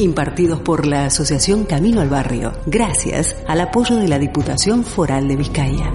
[0.00, 5.36] Impartidos por la Asociación Camino al Barrio, gracias al apoyo de la Diputación Foral de
[5.36, 5.92] Vizcaya.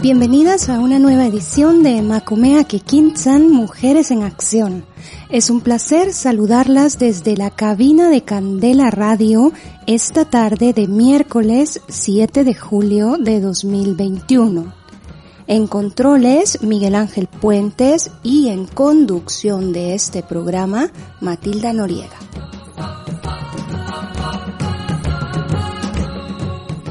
[0.00, 4.91] Bienvenidas a una nueva edición de Macumea Kikinsan Mujeres en Acción.
[5.32, 9.50] Es un placer saludarlas desde la cabina de Candela Radio
[9.86, 14.74] esta tarde de miércoles 7 de julio de 2021.
[15.46, 22.18] En controles, Miguel Ángel Puentes y en conducción de este programa, Matilda Noriega.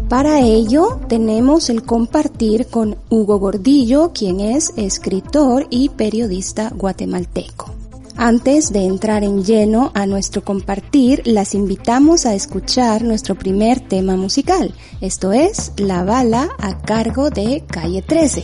[0.09, 7.76] Para ello tenemos el compartir con Hugo Gordillo, quien es escritor y periodista guatemalteco.
[8.19, 14.15] Antes de entrar en lleno a nuestro compartir, las invitamos a escuchar nuestro primer tema
[14.15, 14.73] musical.
[15.01, 18.43] Esto es La Bala a cargo de Calle 13.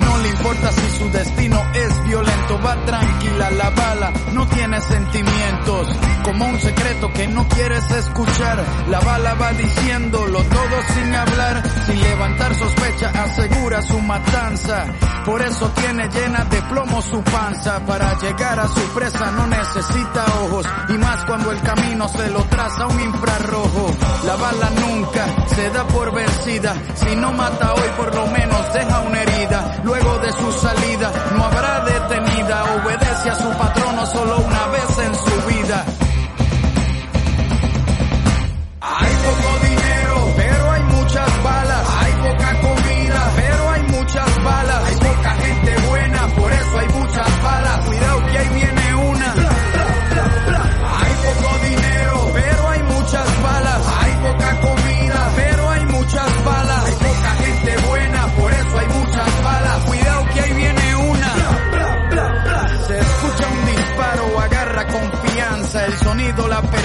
[0.21, 2.59] Le importa si su destino es violento.
[2.65, 4.11] Va tranquila la bala.
[4.33, 5.87] No tiene sentimientos.
[6.23, 8.63] Como un secreto que no quieres escuchar.
[8.89, 14.85] La bala va diciéndolo todo sin hablar, sin levantar sospecha, asegura su matanza.
[15.25, 17.79] Por eso tiene llena de plomo su panza.
[17.85, 20.65] Para llegar a su presa no necesita ojos.
[20.89, 23.91] Y más cuando el camino se lo traza un infrarrojo.
[24.25, 26.75] La bala nunca se da por vencida.
[26.93, 29.81] Si no mata hoy, por lo menos deja una herida.
[29.83, 32.63] Luego de su salida, no habrá detenida.
[32.75, 35.85] Obedece a su patrono solo una vez en su vida.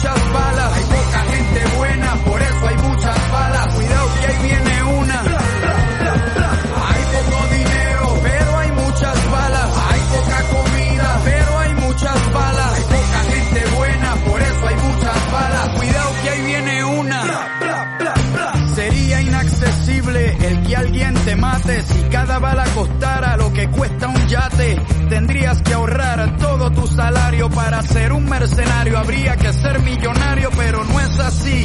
[0.00, 0.72] Muchas balas.
[0.72, 3.74] Hay poca gente buena, por eso hay muchas balas.
[3.74, 5.20] Cuidado que ahí viene una.
[6.88, 9.70] Hay poco dinero, pero hay muchas balas.
[9.90, 12.72] Hay poca comida, pero hay muchas balas.
[12.72, 15.68] Hay poca gente buena, por eso hay muchas balas.
[15.76, 17.22] Cuidado que ahí viene una.
[18.74, 24.26] Sería inaccesible el que alguien te mate si cada bala costara lo que cuesta un
[24.28, 24.80] yate.
[25.10, 26.29] Tendrías que ahorrar
[27.48, 28.98] para ser un mercenario.
[28.98, 31.64] Habría que ser millonario, pero no es así.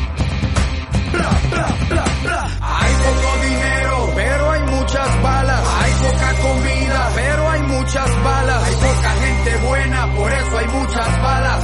[1.13, 5.67] Hay poco dinero, pero hay muchas balas.
[5.81, 8.63] Hay poca comida, pero hay muchas balas.
[8.63, 11.63] Hay poca gente buena, por eso hay muchas balas.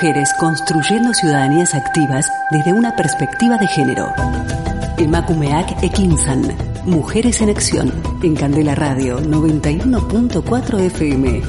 [0.00, 4.10] Mujeres construyendo ciudadanías activas desde una perspectiva de género.
[4.96, 6.56] Emakumeak Ekinsan.
[6.86, 7.92] Mujeres en Acción.
[8.22, 11.42] En Candela Radio 91.4 FM.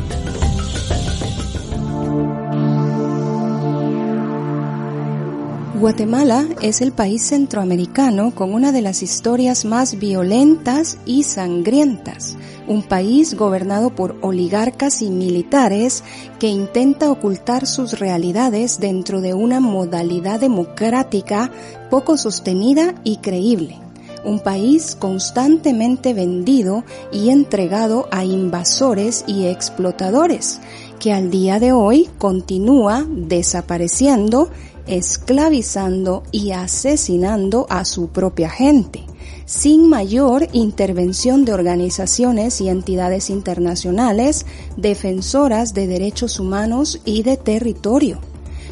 [5.82, 12.38] Guatemala es el país centroamericano con una de las historias más violentas y sangrientas,
[12.68, 16.04] un país gobernado por oligarcas y militares
[16.40, 21.52] que intenta ocultar sus realidades dentro de una modalidad democrática
[21.90, 23.78] poco sostenida y creíble.
[24.24, 30.60] Un país constantemente vendido y entregado a invasores y explotadores,
[31.00, 34.50] que al día de hoy continúa desapareciendo
[34.88, 39.04] esclavizando y asesinando a su propia gente,
[39.52, 44.46] sin mayor intervención de organizaciones y entidades internacionales
[44.78, 48.22] defensoras de derechos humanos y de territorio.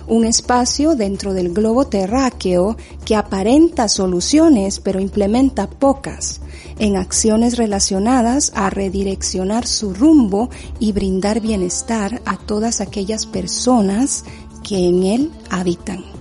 [0.08, 6.40] Un espacio dentro del globo terráqueo que aparenta soluciones pero implementa pocas
[6.80, 10.50] en acciones relacionadas a redireccionar su rumbo
[10.80, 14.24] y brindar bienestar a todas aquellas personas
[14.64, 16.19] que en él habitan.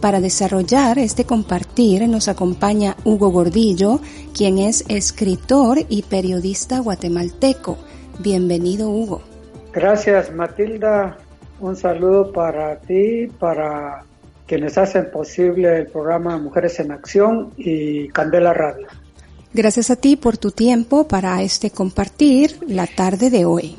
[0.00, 4.00] Para desarrollar este compartir nos acompaña Hugo Gordillo,
[4.32, 7.76] quien es escritor y periodista guatemalteco.
[8.20, 9.22] Bienvenido, Hugo.
[9.72, 11.18] Gracias, Matilda.
[11.58, 14.04] Un saludo para ti, para
[14.46, 18.86] quienes hacen posible el programa Mujeres en Acción y Candela Radio.
[19.52, 23.76] Gracias a ti por tu tiempo para este compartir la tarde de hoy.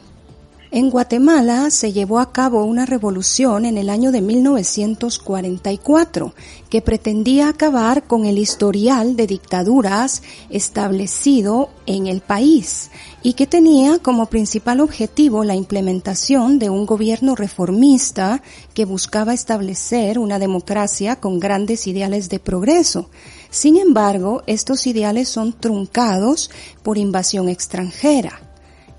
[0.72, 6.36] En Guatemala se llevó a cabo una revolución en el año de 1944
[6.70, 10.22] que pretendía acabar con el historial de dictaduras
[10.52, 12.92] establecido en el país
[13.24, 18.44] y que tenía como principal objetivo la implementación de un gobierno reformista
[18.76, 23.10] que buscaba establecer una democracia con grandes ideales de progreso.
[23.50, 26.52] Sin embargo, estos ideales son truncados
[26.84, 28.40] por invasión extranjera.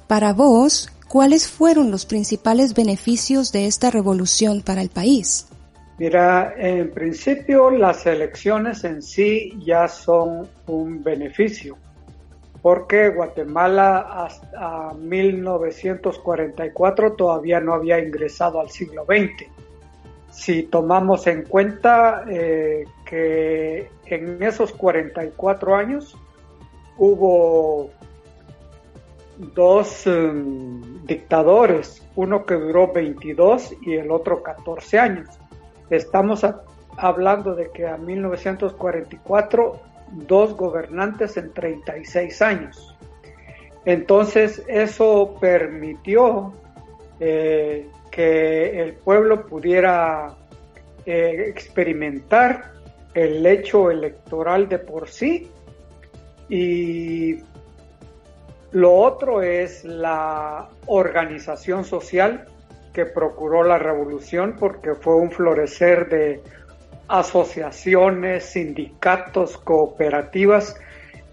[0.08, 5.48] Para vos, ¿Cuáles fueron los principales beneficios de esta revolución para el país?
[5.98, 11.76] Mira, en principio las elecciones en sí ya son un beneficio,
[12.62, 19.48] porque Guatemala hasta 1944 todavía no había ingresado al siglo XX.
[20.30, 26.16] Si tomamos en cuenta eh, que en esos 44 años
[26.98, 27.90] hubo
[29.40, 35.28] dos um, dictadores, uno que duró 22 y el otro 14 años.
[35.88, 36.46] Estamos
[36.96, 39.80] hablando de que a 1944
[40.12, 42.96] dos gobernantes en 36 años.
[43.84, 46.52] Entonces eso permitió
[47.18, 50.34] eh, que el pueblo pudiera
[51.06, 52.72] eh, experimentar
[53.14, 55.50] el hecho electoral de por sí
[56.48, 57.36] y
[58.72, 62.46] lo otro es la organización social
[62.92, 66.42] que procuró la revolución porque fue un florecer de
[67.08, 70.76] asociaciones, sindicatos, cooperativas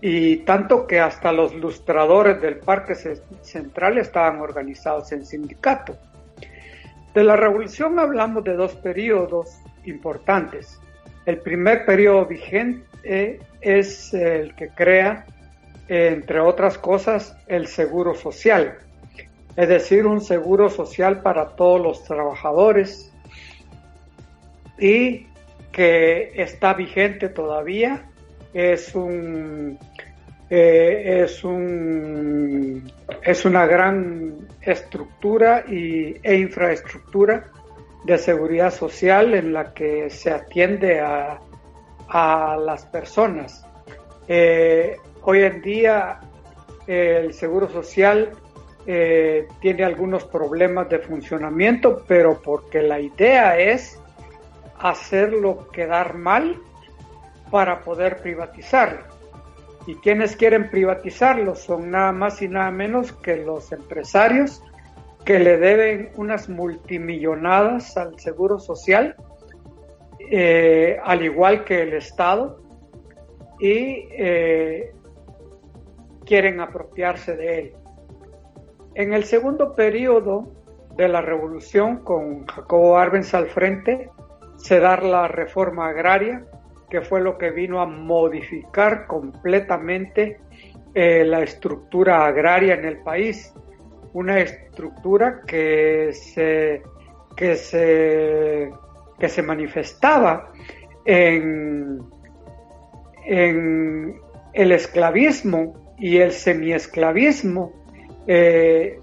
[0.01, 2.96] y tanto que hasta los lustradores del Parque
[3.41, 5.96] Central estaban organizados en sindicato.
[7.13, 10.79] De la revolución hablamos de dos periodos importantes.
[11.25, 15.25] El primer periodo vigente es el que crea,
[15.88, 18.79] entre otras cosas, el seguro social,
[19.56, 23.12] es decir, un seguro social para todos los trabajadores
[24.77, 25.27] y
[25.72, 28.06] que está vigente todavía.
[28.53, 29.77] Es un
[30.50, 32.91] eh, es un
[33.24, 37.51] es una gran estructura y, e infraestructura
[38.06, 41.39] de seguridad social en la que se atiende a,
[42.10, 43.65] las personas.
[44.29, 44.96] Eh,
[45.29, 46.22] hoy en día
[46.88, 48.31] el seguro social
[48.86, 54.00] eh, tiene algunos problemas de funcionamiento, pero porque la idea es
[54.79, 56.62] hacerlo quedar mal
[57.51, 59.00] para poder privatizarlo.
[59.86, 64.63] Y quienes quieren privatizarlo son nada más y nada menos que los empresarios
[65.25, 69.17] que le deben unas multimillonadas al Seguro Social,
[70.31, 72.62] eh, al igual que el Estado,
[73.60, 74.93] y eh,
[76.27, 77.74] quieren apropiarse de él.
[78.93, 80.51] En el segundo periodo
[80.96, 84.10] de la revolución, con Jacobo Arbenz al frente,
[84.57, 86.46] se da la reforma agraria,
[86.89, 90.39] que fue lo que vino a modificar completamente
[90.93, 93.53] eh, la estructura agraria en el país
[94.13, 96.81] una estructura que se,
[97.36, 98.72] que se,
[99.19, 100.51] que se manifestaba
[101.05, 102.00] en,
[103.25, 104.19] en
[104.53, 107.74] el esclavismo y el semiesclavismo
[108.27, 109.00] eh,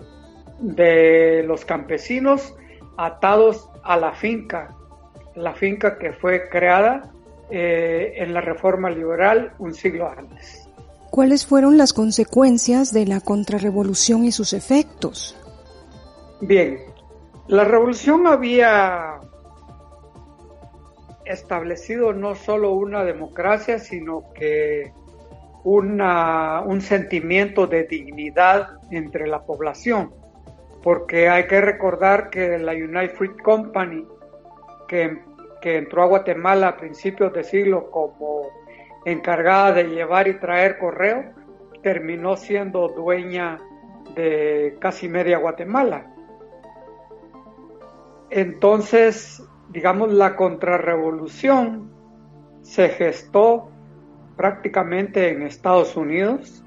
[0.61, 2.55] de los campesinos
[2.97, 4.75] atados a la finca,
[5.35, 7.11] la finca que fue creada
[7.51, 10.69] eh, en la reforma liberal un siglo antes.
[11.11, 15.37] ¿Cuáles fueron las consecuencias de la contrarrevolución y sus efectos?
[16.41, 16.79] Bien,
[17.47, 19.21] la revolución había
[21.25, 24.93] establecido no solo una democracia, sino que
[25.65, 30.13] una, un sentimiento de dignidad entre la población,
[30.83, 34.07] porque hay que recordar que la United Fruit Company,
[34.87, 35.23] que,
[35.61, 38.43] que entró a Guatemala a principios de siglo como
[39.07, 41.25] encargada de llevar y traer correo,
[41.83, 43.59] terminó siendo dueña
[44.15, 46.11] de casi media Guatemala.
[48.31, 51.91] Entonces, digamos, la contrarrevolución
[52.63, 53.71] se gestó
[54.37, 56.65] prácticamente en Estados Unidos,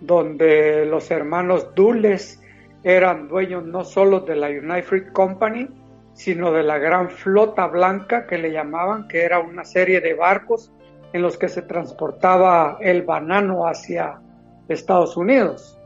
[0.00, 2.40] donde los hermanos Dulles
[2.82, 5.68] eran dueños no solo de la United Fruit Company,
[6.12, 10.72] sino de la gran flota blanca que le llamaban, que era una serie de barcos
[11.12, 14.20] en los que se transportaba el banano hacia
[14.68, 15.78] Estados Unidos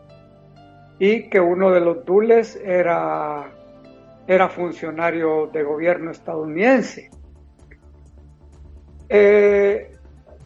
[0.99, 3.51] y que uno de los dules era,
[4.27, 7.11] era funcionario de gobierno estadounidense.
[9.09, 9.98] Eh,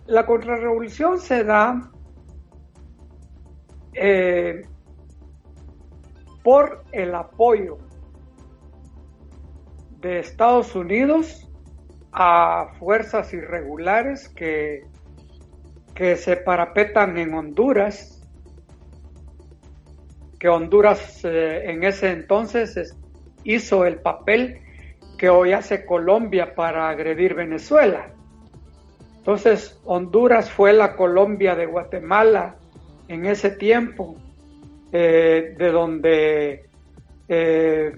[0.07, 1.91] la contrarrevolución se da
[3.95, 4.63] eh,
[6.43, 7.79] por el apoyo
[10.01, 11.49] de Estados Unidos
[12.13, 14.83] a fuerzas irregulares que,
[15.95, 18.21] que se parapetan en Honduras,
[20.39, 22.97] que Honduras eh, en ese entonces
[23.45, 24.61] hizo el papel
[25.17, 28.13] que hoy hace Colombia para agredir Venezuela.
[29.23, 32.57] Entonces Honduras fue la Colombia de Guatemala
[33.07, 34.17] en ese tiempo,
[34.91, 36.69] eh, de donde
[37.29, 37.93] eh,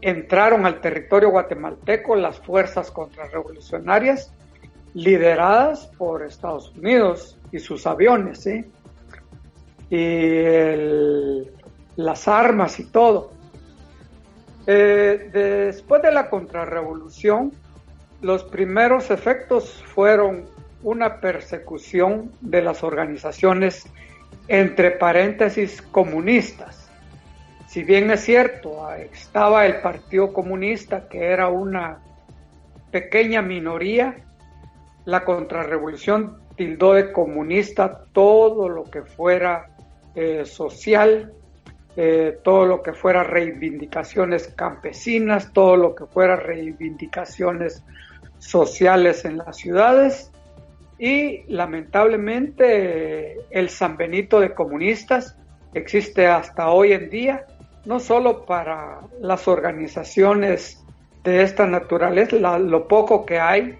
[0.00, 4.34] entraron al territorio guatemalteco las fuerzas contrarrevolucionarias
[4.94, 8.44] lideradas por Estados Unidos y sus aviones,
[9.88, 10.34] y
[11.94, 13.30] las armas y todo.
[14.66, 17.52] Eh, después de la contrarrevolución,
[18.20, 20.46] los primeros efectos fueron
[20.82, 23.86] una persecución de las organizaciones
[24.48, 26.90] entre paréntesis comunistas.
[27.66, 31.98] Si bien es cierto, estaba el Partido Comunista, que era una
[32.90, 34.16] pequeña minoría,
[35.04, 39.70] la contrarrevolución tildó de comunista todo lo que fuera
[40.14, 41.32] eh, social,
[41.96, 47.84] eh, todo lo que fuera reivindicaciones campesinas, todo lo que fuera reivindicaciones
[48.38, 50.30] sociales en las ciudades
[50.98, 55.36] y lamentablemente el San Benito de comunistas
[55.74, 57.46] existe hasta hoy en día,
[57.84, 60.84] no solo para las organizaciones
[61.22, 63.78] de esta naturaleza, lo poco que hay,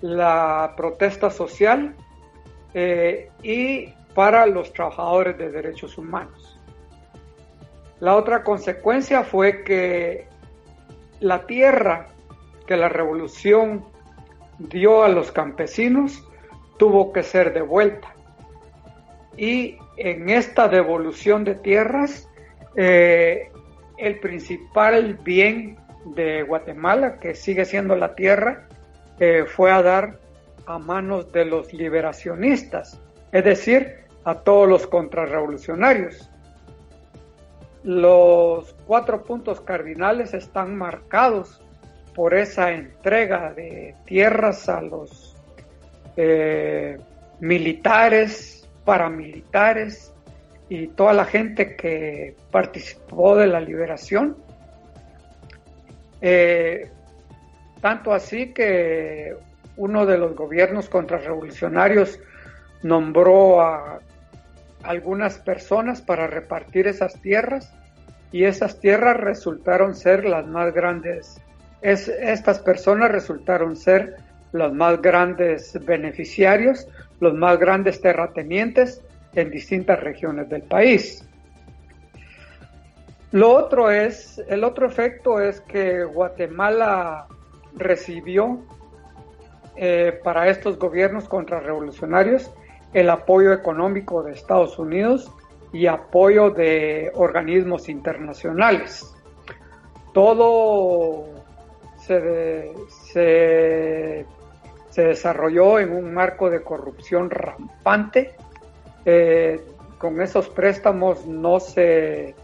[0.00, 1.94] la protesta social
[2.74, 6.60] eh, y para los trabajadores de derechos humanos.
[8.00, 10.28] La otra consecuencia fue que
[11.20, 12.08] la tierra
[12.66, 13.84] que la revolución
[14.58, 16.22] dio a los campesinos
[16.78, 18.14] tuvo que ser devuelta.
[19.36, 22.28] Y en esta devolución de tierras,
[22.74, 23.50] eh,
[23.98, 25.78] el principal bien
[26.14, 28.68] de Guatemala, que sigue siendo la tierra,
[29.18, 30.18] eh, fue a dar
[30.66, 33.00] a manos de los liberacionistas,
[33.32, 36.30] es decir, a todos los contrarrevolucionarios.
[37.82, 41.62] Los cuatro puntos cardinales están marcados
[42.16, 45.36] por esa entrega de tierras a los
[46.16, 46.98] eh,
[47.40, 50.14] militares, paramilitares
[50.70, 54.34] y toda la gente que participó de la liberación.
[56.22, 56.90] Eh,
[57.82, 59.36] tanto así que
[59.76, 62.18] uno de los gobiernos contrarrevolucionarios
[62.82, 64.00] nombró a
[64.82, 67.74] algunas personas para repartir esas tierras
[68.32, 71.42] y esas tierras resultaron ser las más grandes.
[71.86, 74.16] Es, estas personas resultaron ser
[74.50, 76.88] los más grandes beneficiarios,
[77.20, 79.04] los más grandes terratenientes
[79.36, 81.24] en distintas regiones del país.
[83.30, 87.28] Lo otro es, el otro efecto es que Guatemala
[87.76, 88.64] recibió
[89.76, 92.50] eh, para estos gobiernos contrarrevolucionarios
[92.94, 95.30] el apoyo económico de Estados Unidos
[95.72, 99.14] y apoyo de organismos internacionales.
[100.12, 101.35] Todo
[102.06, 102.72] se,
[104.96, 108.34] se desarrolló en un marco de corrupción rampante.
[109.04, 109.60] Eh,
[109.98, 112.34] con esos préstamos no se,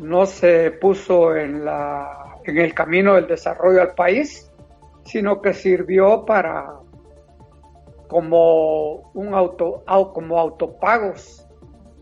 [0.00, 4.50] no se puso en, la, en el camino del desarrollo al país,
[5.04, 6.80] sino que sirvió para
[8.08, 11.46] como un auto, como autopagos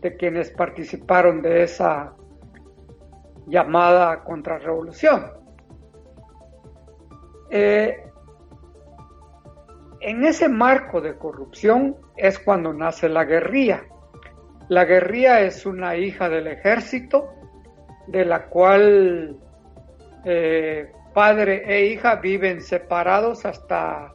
[0.01, 2.13] de quienes participaron de esa
[3.45, 5.36] llamada contrarrevolución.
[7.49, 8.03] Eh,
[9.99, 13.83] en ese marco de corrupción es cuando nace la guerrilla.
[14.69, 17.29] La guerrilla es una hija del ejército,
[18.07, 19.37] de la cual
[20.25, 24.13] eh, padre e hija viven separados hasta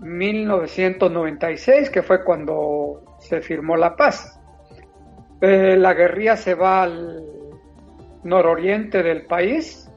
[0.00, 4.40] 1996, que fue cuando se firmó la paz.
[5.40, 7.24] Eh, la guerrilla se va al
[8.24, 9.90] nororiente del país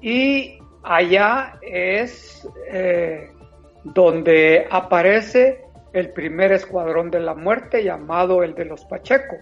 [0.00, 3.28] y allá es eh,
[3.82, 9.36] donde aparece el primer escuadrón de la muerte llamado el de los Pacheco,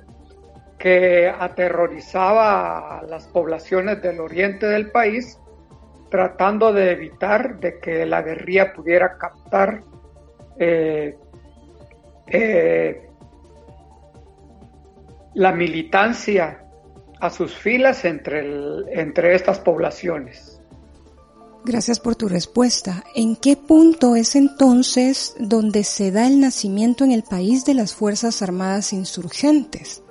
[0.79, 5.39] que aterrorizaba a las poblaciones del oriente del país,
[6.11, 9.83] tratando de evitar de que la guerrilla pudiera captar
[10.59, 11.17] eh,
[12.27, 13.09] eh,
[15.35, 16.65] la militancia
[17.21, 18.45] a sus filas entre,
[18.93, 20.54] entre estas poblaciones.
[21.67, 23.05] Gracias por tu respuesta.
[23.15, 27.95] ¿En qué punto es entonces donde se da el nacimiento en el país de las
[27.95, 30.05] Fuerzas Armadas Insurgentes?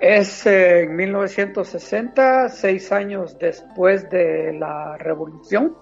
[0.00, 5.76] Es en 1960, seis años después de la revolución.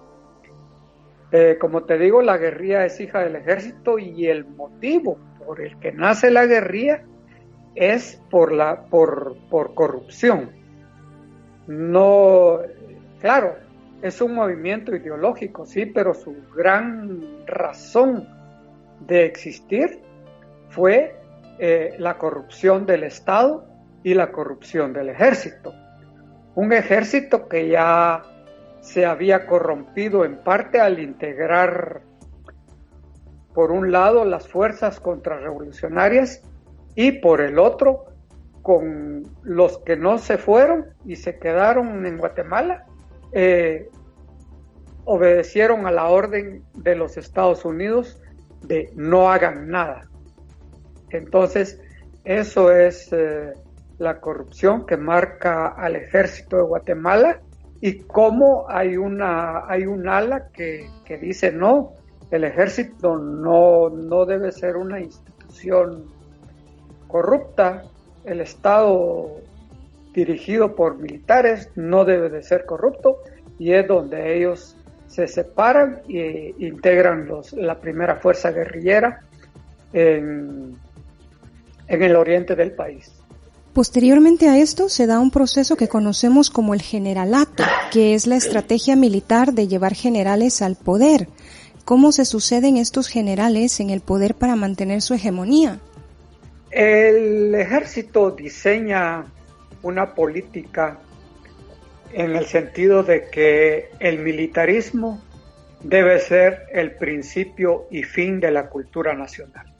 [1.31, 5.79] Eh, como te digo, la guerrilla es hija del ejército y el motivo por el
[5.79, 7.05] que nace la guerrilla
[7.75, 10.51] es por la por, por corrupción.
[11.65, 12.59] No,
[13.21, 13.62] claro,
[14.03, 18.27] es un movimiento ideológico, sí, pero su gran razón
[18.99, 20.01] de existir
[20.67, 21.15] fue
[21.57, 23.65] eh, la corrupción del Estado
[24.03, 25.73] y la corrupción del ejército.
[26.53, 28.23] Un ejército que ya
[28.81, 32.01] se había corrompido en parte al integrar,
[33.53, 36.41] por un lado, las fuerzas contrarrevolucionarias
[36.95, 38.07] y por el otro,
[38.61, 42.85] con los que no se fueron y se quedaron en Guatemala,
[43.33, 43.89] eh,
[45.05, 48.19] obedecieron a la orden de los Estados Unidos
[48.61, 50.09] de no hagan nada.
[51.09, 51.79] Entonces,
[52.23, 53.53] eso es eh,
[53.97, 57.41] la corrupción que marca al ejército de Guatemala
[57.81, 61.91] y cómo hay una hay un ala que, que dice no,
[62.31, 66.05] el ejército no, no debe ser una institución
[67.07, 67.83] corrupta
[68.23, 69.41] el Estado
[70.13, 73.17] dirigido por militares no debe de ser corrupto
[73.59, 74.77] y es donde ellos
[75.13, 79.21] se separan e integran los, la primera fuerza guerrillera
[79.93, 80.75] en,
[81.87, 83.11] en el oriente del país.
[83.73, 88.37] Posteriormente a esto se da un proceso que conocemos como el generalato, que es la
[88.37, 91.27] estrategia militar de llevar generales al poder.
[91.85, 95.79] ¿Cómo se suceden estos generales en el poder para mantener su hegemonía?
[96.71, 99.25] El ejército diseña
[99.83, 100.99] una política
[102.13, 105.21] en el sentido de que el militarismo
[105.83, 109.73] debe ser el principio y fin de la cultura nacional.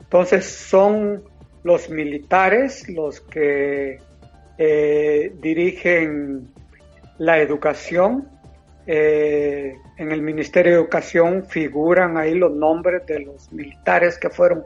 [0.00, 1.24] Entonces son
[1.64, 3.98] los militares los que
[4.58, 6.48] eh, dirigen
[7.18, 8.28] la educación.
[8.86, 14.62] Eh, en el Ministerio de Educación figuran ahí los nombres de los militares que fueron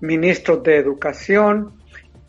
[0.00, 1.80] ministros de Educación,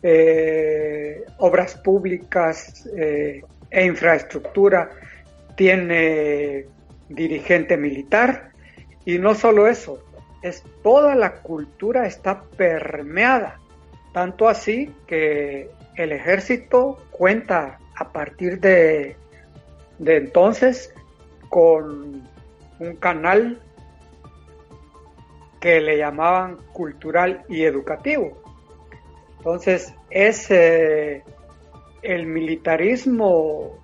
[0.02, 2.88] eh, Obras Públicas
[3.76, 4.88] e Infraestructura
[5.54, 6.64] tiene
[7.10, 8.52] dirigente militar
[9.04, 10.02] y no solo eso,
[10.42, 13.60] es toda la cultura está permeada
[14.16, 19.14] tanto así que el ejército cuenta a partir de,
[19.98, 20.94] entonces
[21.50, 22.26] con
[22.78, 23.60] un canal
[25.60, 28.42] que le llamaban cultural y educativo.
[29.36, 31.22] Entonces es eh,
[32.02, 33.80] el militarismo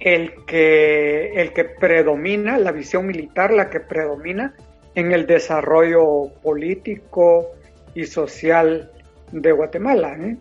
[0.00, 4.54] el que, el que predomina, la visión militar la que predomina
[4.94, 7.52] en el desarrollo político
[7.94, 8.90] y social
[9.32, 10.16] de Guatemala.
[10.20, 10.36] ¿eh?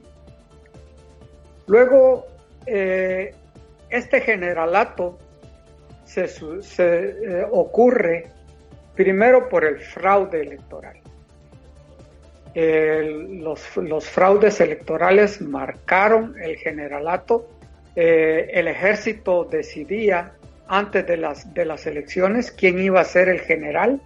[1.68, 2.26] Luego,
[2.66, 3.34] eh,
[3.90, 5.18] este generalato
[6.06, 8.28] se, eh, ocurre
[8.96, 11.03] primero por el fraude electoral.
[12.56, 17.50] Los, fraudes electorales marcaron el generalato.
[17.96, 20.34] el ejército decidía
[20.68, 24.02] antes de las, de las elecciones quién iba a ser el general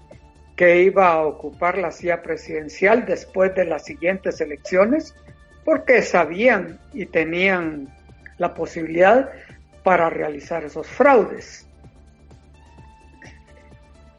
[0.58, 5.16] que iba a ocupar la silla presidencial después de las siguientes elecciones,
[5.64, 7.96] porque sabían y tenían
[8.40, 9.30] la posibilidad
[9.84, 11.67] para realizar esos fraudes.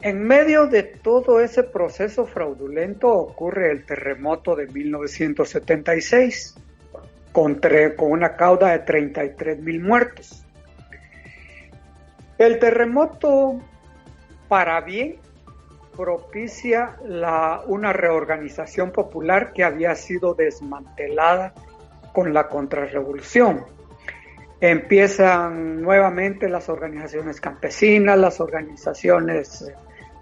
[0.01, 6.55] En medio de todo ese proceso fraudulento ocurre el terremoto de 1976,
[7.33, 7.59] con,
[7.99, 10.45] una cauda de 33 mil muertos.
[12.37, 13.59] El terremoto,
[14.47, 15.17] para bien,
[15.97, 16.95] propicia
[17.67, 21.53] una reorganización popular que había sido desmantelada
[22.13, 23.65] con la contrarrevolución.
[24.61, 29.73] Empiezan nuevamente las organizaciones campesinas, las organizaciones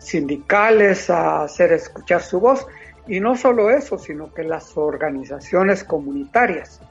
[0.07, 2.65] sindicales a hacer escuchar su voz
[3.07, 6.81] y no solo eso, sino que las organizaciones comunitarias.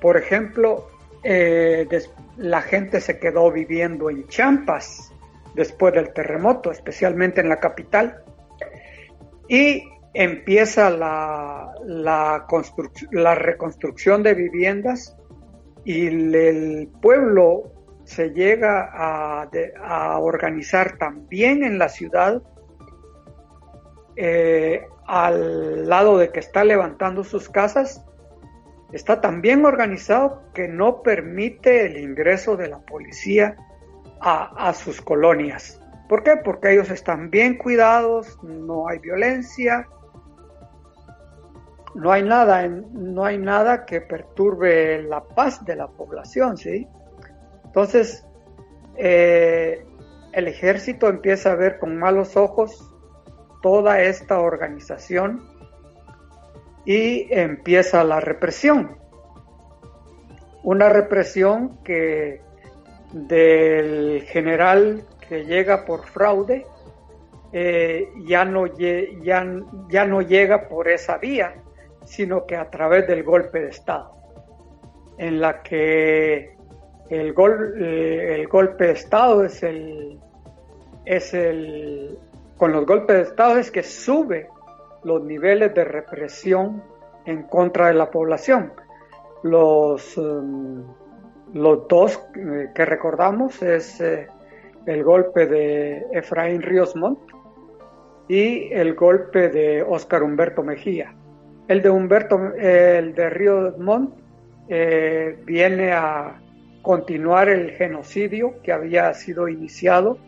[0.00, 0.88] Por ejemplo,
[1.24, 1.86] eh,
[2.36, 5.12] la gente se quedó viviendo en Champas,
[5.54, 8.22] después del terremoto, especialmente en la capital,
[9.48, 12.46] y empieza la, la,
[13.10, 15.16] la reconstrucción de viviendas
[15.84, 17.72] y el pueblo
[18.04, 19.48] se llega a,
[19.84, 22.42] a organizar también en la ciudad
[24.16, 28.04] eh, al lado de que está levantando sus casas,
[28.92, 33.56] está tan organizado que no permite el ingreso de la policía
[34.20, 35.80] a, sus colonias.
[36.08, 36.36] ¿Por qué?
[36.36, 39.88] Porque ellos están bien cuidados, no hay violencia,
[41.94, 46.86] no hay nada, no hay nada que perturbe la paz de la población, ¿sí?
[47.64, 48.24] Entonces,
[48.96, 49.84] eh,
[50.32, 52.91] el ejército empieza a ver con malos ojos
[53.62, 55.48] toda esta organización
[56.84, 58.96] y empieza la represión.
[60.62, 62.40] Una represión que
[63.12, 66.66] del general que llega por fraude
[67.52, 71.54] eh, ya, no, ya, no llega por esa vía,
[72.04, 74.16] sino que a través del golpe de Estado,
[75.18, 76.56] en la que
[77.10, 80.18] el, eh, golpe de Estado es el,
[82.62, 84.46] con los golpes de Estado es que sube
[85.02, 86.80] los niveles de represión
[87.24, 88.72] en contra de la población.
[89.42, 90.16] Los,
[91.52, 94.28] los dos eh, que recordamos es eh,
[94.86, 97.18] el golpe de Efraín Ríos Montt
[98.28, 101.12] y el golpe de Óscar Humberto Mejía.
[101.66, 104.14] El de Humberto, el de Ríos Montt
[104.68, 106.40] eh, viene a
[106.80, 110.18] continuar el genocidio que había sido iniciado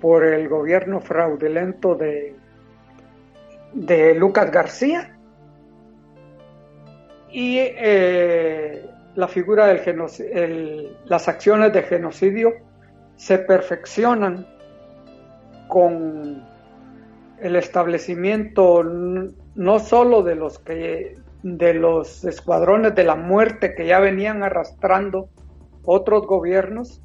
[0.00, 2.34] por el gobierno fraudulento de,
[3.72, 5.16] de Lucas García.
[7.30, 12.54] Y eh, la figura del genocidio, las acciones de genocidio
[13.16, 14.46] se perfeccionan
[15.68, 16.44] con
[17.40, 24.00] el establecimiento no solo de los que de los escuadrones de la muerte que ya
[24.00, 25.28] venían arrastrando
[25.84, 27.00] otros gobiernos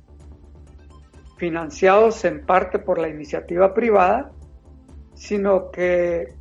[1.42, 4.32] financiados en parte por la iniciativa privada,
[5.16, 6.36] sino que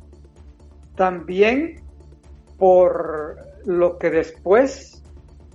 [0.95, 1.81] también
[2.59, 3.35] por
[3.65, 5.03] lo que después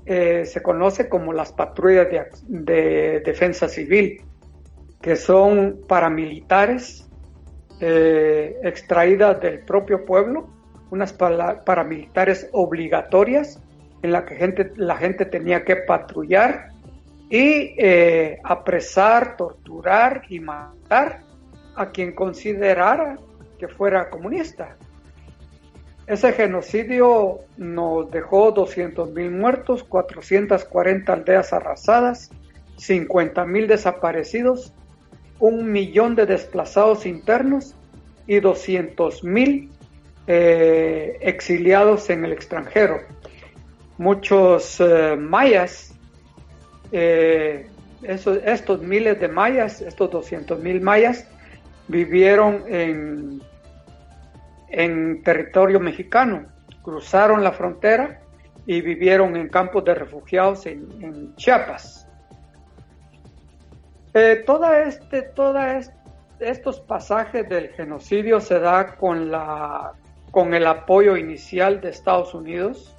[0.05, 2.09] eh, se conoce como las patrullas
[2.49, 4.21] de, defensa civil,
[5.01, 7.09] que son paramilitares
[7.81, 10.49] eh, extraídas del propio pueblo
[10.91, 13.63] unas paramilitares obligatorias
[14.03, 16.76] en la que la gente tenía que patrullar
[17.29, 21.23] y eh, apresar, torturar y matar
[21.75, 23.19] a quien considerara
[23.59, 24.77] que fuera comunista.
[26.07, 32.31] Ese genocidio nos dejó 200.000 muertos, 440 aldeas arrasadas,
[32.79, 34.73] 50.000 desaparecidos,
[35.41, 37.75] un millón de desplazados internos
[38.29, 39.69] y 200.000
[40.29, 43.01] eh, exiliados en el extranjero.
[43.99, 45.96] Muchos eh, mayas,
[46.99, 47.69] eh,
[48.03, 51.29] estos miles de mayas, estos 200 mil mayas,
[51.89, 53.43] vivieron en,
[55.23, 56.47] territorio mexicano,
[56.83, 58.23] cruzaron la frontera
[58.65, 62.09] y vivieron en campos de refugiados en, Chiapas.
[64.47, 65.31] toda este,
[66.41, 69.93] estos pasajes del genocidio se da con la
[70.31, 72.96] con el apoyo inicial de Estados Unidos.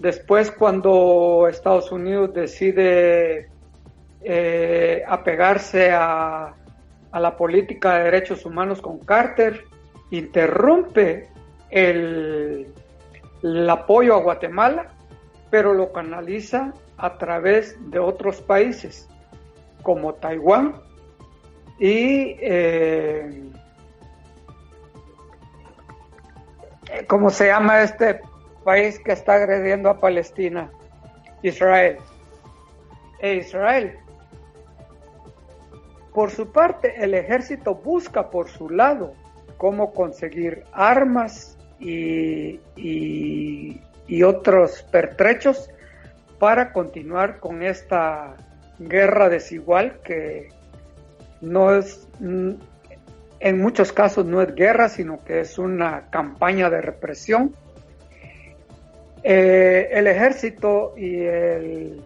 [0.00, 3.50] Después, cuando Estados Unidos decide
[4.22, 6.54] eh, apegarse a,
[7.12, 9.64] la política de derechos humanos con Carter,
[10.10, 11.28] interrumpe
[11.68, 12.72] el,
[13.68, 14.88] apoyo a Guatemala,
[15.50, 19.06] pero lo canaliza a través de otros países
[19.82, 20.76] como Taiwán
[21.78, 23.50] y eh,
[27.06, 28.20] ¿Cómo se llama este
[28.70, 30.70] país que está agrediendo a Palestina?
[31.42, 31.96] Israel.
[33.20, 33.98] E Israel.
[36.14, 39.14] Por su parte, el ejército busca por su lado
[39.56, 45.68] cómo conseguir armas y, y otros pertrechos
[46.38, 48.36] para continuar con esta
[48.78, 50.48] guerra desigual que
[51.40, 52.08] no es
[53.40, 57.56] en muchos casos no es guerra, sino que es una campaña de represión.
[59.22, 62.02] Eh, el ejército y el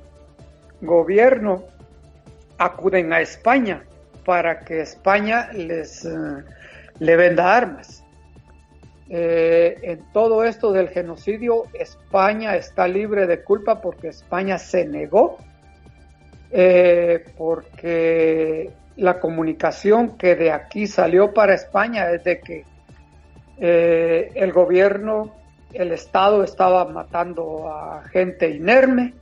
[0.81, 1.63] gobierno
[2.59, 3.85] acuden a España
[4.25, 6.11] para que España les eh,
[6.99, 8.05] venda armas.
[9.09, 15.39] Eh, en todo esto del genocidio, España está libre de culpa porque España se negó,
[17.37, 22.65] porque la comunicación que de aquí salió para España es de que
[23.59, 25.44] el gobierno,
[25.75, 29.15] el Estado estaba matando a gente inerme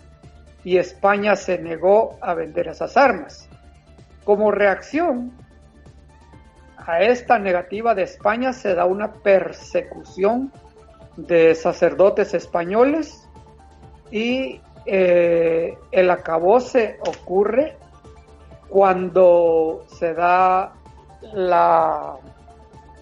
[0.64, 3.48] y España se negó a vender esas armas.
[4.24, 5.32] Como reacción
[6.76, 10.52] a esta negativa de España se da una persecución
[11.16, 13.28] de sacerdotes españoles
[14.10, 17.76] y eh, el acabose ocurre
[18.68, 20.72] cuando se da
[21.34, 22.16] la,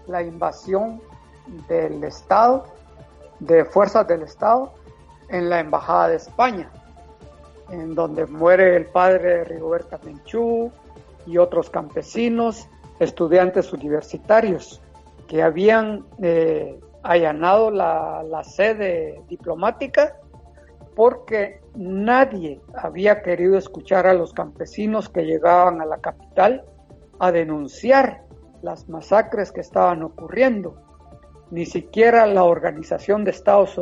[0.07, 1.01] la invasión
[1.69, 2.67] del Estado,
[3.41, 4.73] de fuerzas del Estado,
[5.29, 6.71] en la Embajada de España,
[7.71, 10.71] en donde muere el padre de Rigoberta Menchú
[11.27, 14.81] y otros campesinos, estudiantes universitarios
[15.29, 20.17] que habían eh, allanado la, la sede diplomática
[20.95, 26.65] porque nadie había querido escuchar a los campesinos que llegaban a la capital
[27.19, 28.25] a denunciar
[28.63, 30.75] las masacres que estaban ocurriendo.
[31.51, 33.79] Ni siquiera la Organización de Estados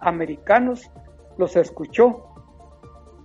[0.00, 0.90] Americanos
[1.36, 2.28] los escuchó.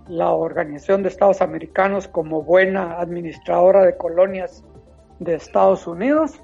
[0.08, 4.64] La Organización de Estados Americanos, como buena administradora de colonias
[5.18, 6.40] de Estados Unidos,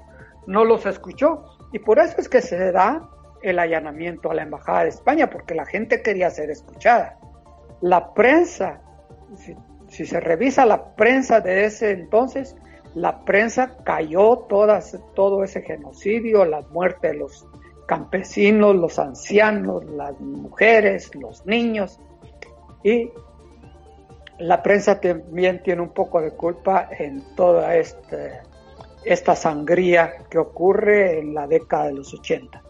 [0.47, 1.45] no los escuchó.
[1.71, 3.09] Y por eso es que se da
[3.41, 7.17] el allanamiento a la Embajada de España, porque la gente quería ser escuchada.
[7.81, 8.81] La prensa,
[9.87, 12.55] si, se revisa la prensa de ese entonces,
[12.95, 17.45] la prensa cayó todas, todo ese genocidio, la muerte de los
[17.85, 21.99] campesinos, los ancianos, las mujeres, los niños.
[22.83, 23.11] Y
[24.39, 28.39] la prensa también tiene un poco de culpa en toda este,
[29.03, 32.64] esta sangría que ocurre en la década de los 80.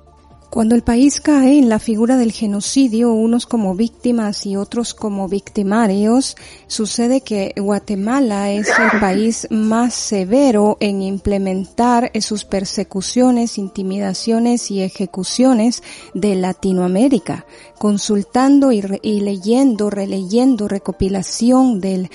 [0.49, 5.27] Cuando el país cae en la figura del genocidio, unos como víctimas y otros como
[5.27, 14.81] victimarios, sucede que Guatemala es el país más severo en implementar sus persecuciones, intimidaciones y
[14.81, 17.45] ejecuciones de Latinoamérica.
[17.77, 22.09] Consultando y, leyendo, releyendo recopilación del,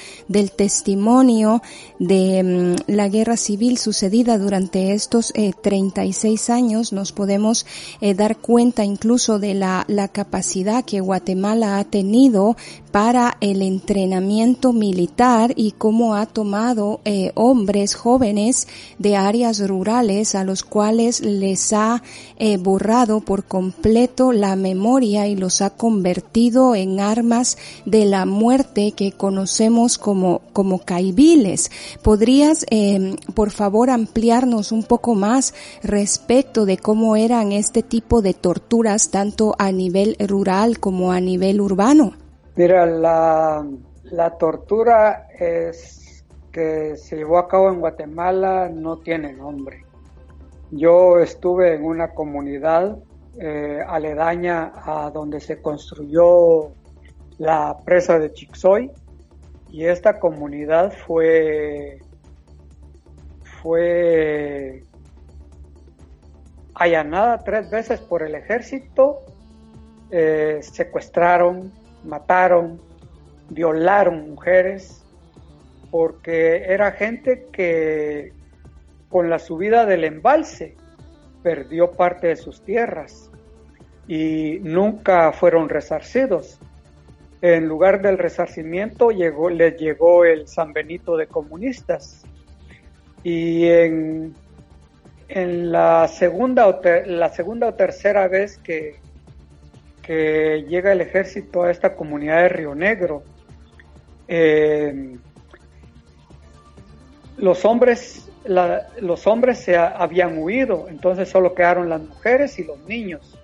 [0.56, 1.62] testimonio
[1.98, 2.42] de
[2.88, 7.66] mm, la guerra civil sucedida durante estos 36 eh, años, nos podemos
[8.00, 12.54] eh, dar cuenta incluso de la, la capacidad que Guatemala ha tenido
[12.90, 18.66] para el entrenamiento militar y cómo ha tomado eh, hombres jóvenes
[18.98, 22.02] de áreas rurales a los cuales les ha
[22.38, 28.92] eh, borrado por completo la memoria y los ha convertido en armas de la muerte
[28.92, 31.70] que conocemos como, como caibiles.
[32.02, 38.34] ¿Podrías, eh, por favor, ampliarnos un poco más respecto de cómo eran este tipo de
[38.34, 42.14] torturas tanto a nivel rural como a nivel urbano?
[42.60, 49.86] Mira, la, tortura es que se llevó a cabo en Guatemala no tiene nombre.
[50.70, 52.98] Yo estuve en una comunidad
[53.38, 56.72] eh, aledaña a donde se construyó
[57.38, 58.90] la presa de Chixoy
[59.70, 61.98] y esta comunidad fue
[66.74, 69.20] allanada tres veces por el ejército,
[70.10, 72.80] eh, secuestraron, mataron,
[73.48, 75.04] violaron mujeres,
[75.90, 78.32] porque era gente que
[79.08, 80.76] con la subida del embalse
[81.42, 83.30] perdió parte de sus tierras
[84.06, 86.58] y nunca fueron resarcidos.
[87.42, 92.22] En lugar del resarcimiento llegó, les llegó el San Benito de comunistas.
[93.22, 94.34] Y en,
[95.28, 98.96] en la, segunda o la segunda o tercera vez que,
[100.68, 103.22] llega el ejército a esta comunidad de Río Negro.
[104.28, 105.16] Eh,
[107.36, 113.38] los hombres los hombres se habían huido, entonces solo quedaron las mujeres y los niños.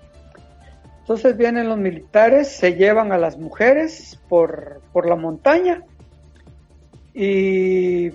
[1.01, 5.83] Entonces vienen los militares, se llevan a las mujeres por, por la montaña
[7.13, 8.11] y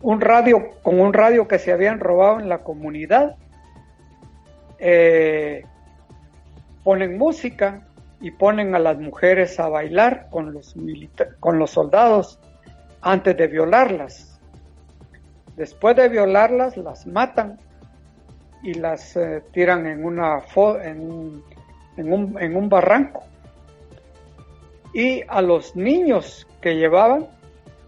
[0.00, 3.36] un radio, con un radio que se habían robado en la comunidad,
[4.78, 5.64] eh,
[6.86, 7.82] ponen música
[8.20, 10.72] y ponen a las mujeres a bailar con los,
[11.40, 12.38] con los soldados
[13.00, 14.40] antes de violarlas.
[15.56, 17.58] Después de violarlas, las matan
[18.62, 20.44] y las eh, tiran en, una
[20.84, 21.42] en,
[21.96, 23.24] en, un, en un barranco.
[24.94, 27.26] Y a los niños que llevaban,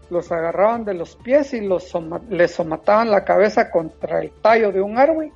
[0.09, 1.93] los agarraban de los pies y los
[2.29, 5.31] les somataban la cabeza contra el tallo de un árbol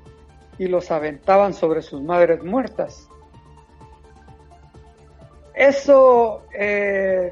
[0.57, 3.07] y los aventaban sobre sus madres muertas.
[5.53, 7.31] Eso eh,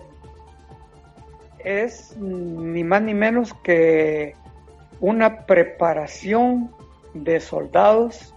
[1.59, 4.35] es ni más ni menos que
[4.99, 6.71] una preparación
[7.13, 8.33] de soldados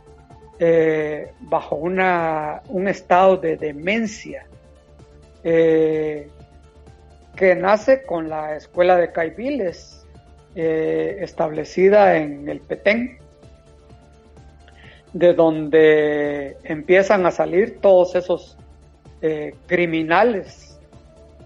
[0.58, 4.46] eh, bajo una, un estado de demencia
[5.42, 6.28] eh,
[7.36, 10.00] que nace con la escuela de Caibiles
[10.54, 13.18] establecida en el Petén
[15.12, 18.56] de donde empiezan a salir todos esos
[19.26, 20.78] eh, criminales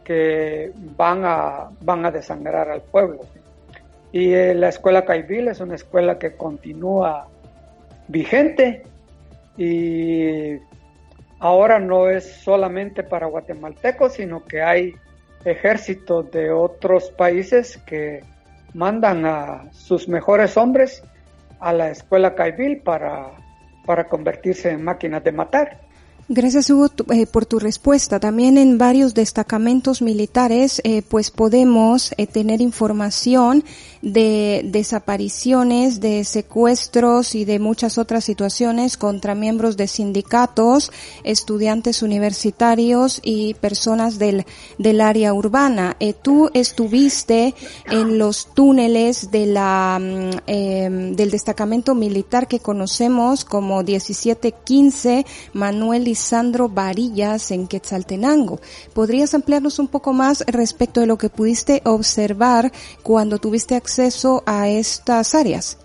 [0.03, 3.21] que van a, van a desangrar al pueblo.
[4.11, 7.29] Y eh, la escuela Caibil es una escuela que continúa
[8.09, 8.83] vigente
[9.57, 10.59] y
[11.39, 14.97] ahora no es solamente para guatemaltecos, sino que hay
[15.45, 18.25] ejércitos de otros países que
[18.75, 21.05] mandan a sus mejores hombres
[21.61, 23.31] a la escuela Caibil para,
[23.87, 25.88] para convertirse en máquinas de matar.
[26.31, 28.21] Gracias Hugo eh, por tu respuesta.
[28.21, 33.65] También en varios destacamentos militares eh, pues podemos eh, tener información
[34.03, 40.93] de desapariciones, de secuestros y de muchas otras situaciones contra miembros de sindicatos,
[41.25, 44.45] estudiantes universitarios y personas del,
[44.77, 45.97] del área urbana.
[46.21, 47.55] tú estuviste
[47.91, 55.25] en los túneles de la, mm, em, del destacamento militar que conocemos como 1715
[55.55, 58.61] Manuel y Sandro Varillas en Quetzaltenango.
[58.95, 62.71] ¿Podrías ampliarnos un poco más respecto de lo que pudiste observar
[63.03, 65.79] cuando tuviste acceso a estas áreas?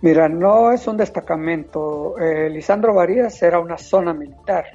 [0.00, 2.18] Mira, no es un destacamento.
[2.18, 4.66] Eh, Lisandro Varillas era una zona militar.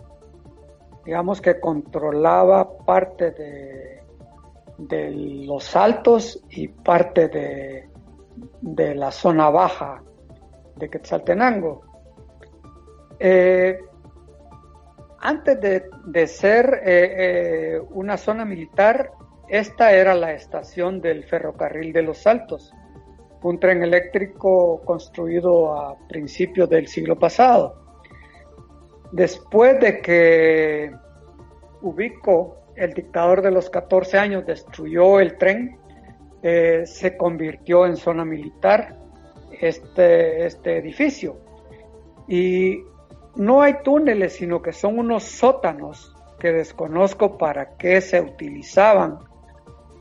[1.03, 4.03] Digamos que controlaba parte de,
[5.47, 7.27] los altos y parte
[8.61, 10.01] de la zona baja
[10.77, 11.86] de Quetzaltenango.
[13.19, 13.79] Eh,
[15.19, 17.15] antes de, ser eh,
[17.75, 19.11] eh, una zona militar,
[19.49, 22.71] esta era la estación del ferrocarril de los Altos,
[23.41, 27.83] un tren eléctrico construido a principios del siglo pasado.
[29.11, 30.91] Después de que
[31.81, 35.79] Ubico, el dictador de los 14 años, destruyó el tren,
[36.41, 38.97] se convirtió en zona militar
[39.59, 41.37] este, este edificio.
[42.27, 42.83] Y
[43.37, 49.19] no hay túneles, sino que son unos sótanos que desconozco para qué se utilizaban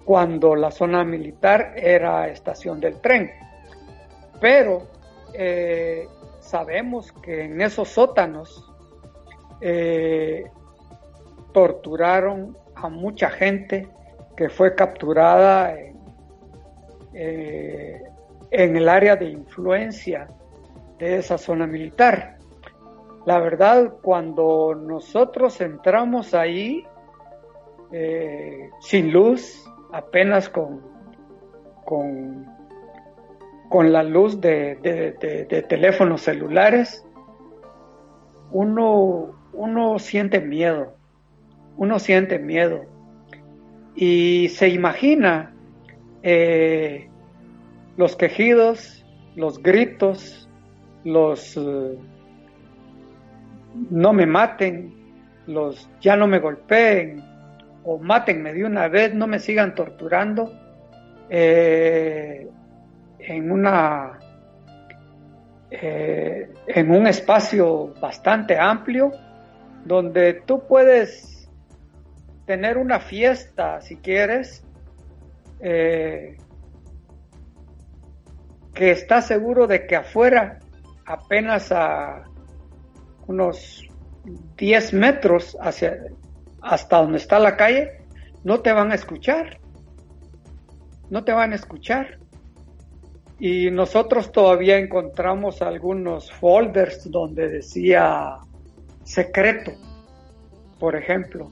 [0.05, 3.31] cuando la zona militar era estación del tren.
[4.41, 4.89] Pero
[5.35, 6.07] eh,
[6.41, 8.73] sabemos que en esos sótanos
[9.61, 10.45] eh,
[11.53, 13.89] torturaron a mucha gente
[14.37, 15.75] que fue capturada
[17.15, 18.03] eh,
[18.51, 20.29] en el área de influencia
[20.99, 22.36] de esa zona militar.
[23.27, 26.87] La verdad, cuando nosotros entramos ahí,
[27.91, 30.81] eh, sin luz, apenas con,
[31.85, 32.47] con,
[33.93, 37.05] la luz de, de, teléfonos celulares,
[38.53, 40.95] uno, uno siente miedo,
[41.77, 42.85] uno siente miedo.
[43.97, 45.53] Y se imagina
[46.23, 47.11] eh,
[47.97, 49.05] los quejidos,
[49.35, 50.49] los gritos,
[51.03, 51.57] los...
[51.57, 51.99] Eh,
[53.91, 54.95] no me maten,
[55.47, 57.23] los ya no me golpeen
[57.85, 60.53] o mátenme de una vez, no me sigan torturando
[61.31, 62.49] eh,
[63.19, 64.19] en una
[65.71, 69.11] eh, en un espacio bastante amplio
[69.85, 71.49] donde tú puedes
[72.45, 74.65] tener una fiesta si quieres
[75.61, 76.37] eh,
[78.75, 80.61] que estás seguro de que afuera
[81.05, 82.25] apenas a
[83.27, 83.89] unos
[84.57, 85.99] 10 metros hacia,
[86.63, 87.93] hasta donde está la calle,
[88.45, 89.59] no te van a escuchar.
[91.11, 92.19] No te van a escuchar.
[93.39, 98.39] Y nosotros todavía encontramos algunos folders donde decía
[99.05, 99.73] secreto,
[100.79, 101.51] por ejemplo.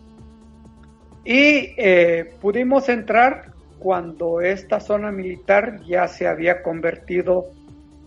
[1.25, 7.51] Y eh, pudimos entrar cuando esta zona militar ya se había convertido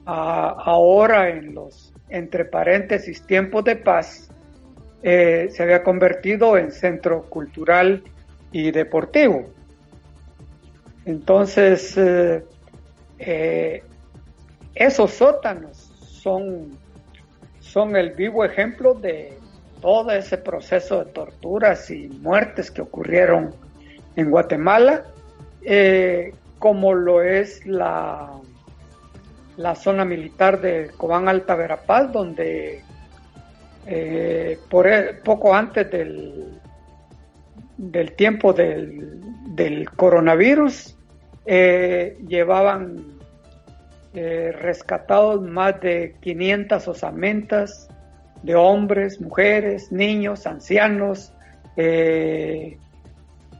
[0.05, 4.29] ahora en los entre paréntesis, tiempos de paz,
[5.03, 8.03] eh, se había convertido en centro cultural
[8.51, 9.45] y deportivo.
[11.05, 12.43] Entonces, eh,
[13.19, 13.83] eh,
[14.75, 16.77] esos sótanos son,
[17.59, 19.37] son el vivo ejemplo de
[19.81, 23.53] todo ese proceso de torturas y muertes que ocurrieron
[24.15, 25.05] en Guatemala,
[26.57, 28.31] como lo es la
[29.57, 32.83] la zona militar de Cobán Alta Verapaz, donde
[33.87, 36.59] eh, e, poco antes del,
[37.77, 40.95] del tiempo del, coronavirus
[41.45, 43.17] eh, llevaban
[44.13, 47.89] eh, rescatados más de 500 osamentas
[48.43, 51.33] de hombres, mujeres, niños, ancianos,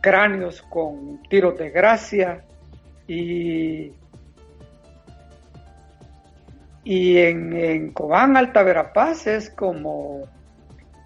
[0.02, 2.44] cráneos con tiros de gracia
[3.08, 3.92] y
[6.90, 10.22] y en, en Cobán, Alta Verapaz, es como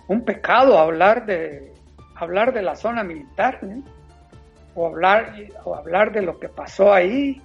[0.08, 1.74] un pecado hablar de,
[2.14, 3.60] hablar de la zona militar,
[4.76, 5.34] o, hablar,
[5.66, 7.42] o hablar de lo que pasó ahí.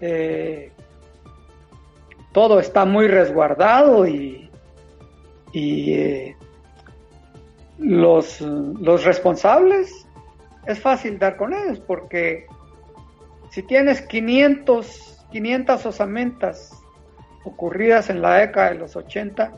[0.00, 0.70] Eh,
[2.30, 4.48] todo está muy resguardado y,
[5.50, 6.36] y eh,
[7.76, 10.06] los, los responsables
[10.64, 12.46] es fácil dar con ellos porque
[13.50, 16.77] si tienes 500, 500 osamentas
[17.44, 19.52] ocurridas en la década de los 80,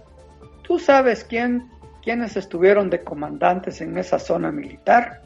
[0.62, 1.68] ¿tú sabes quién,
[2.02, 5.22] quiénes estuvieron de comandantes en esa zona militar?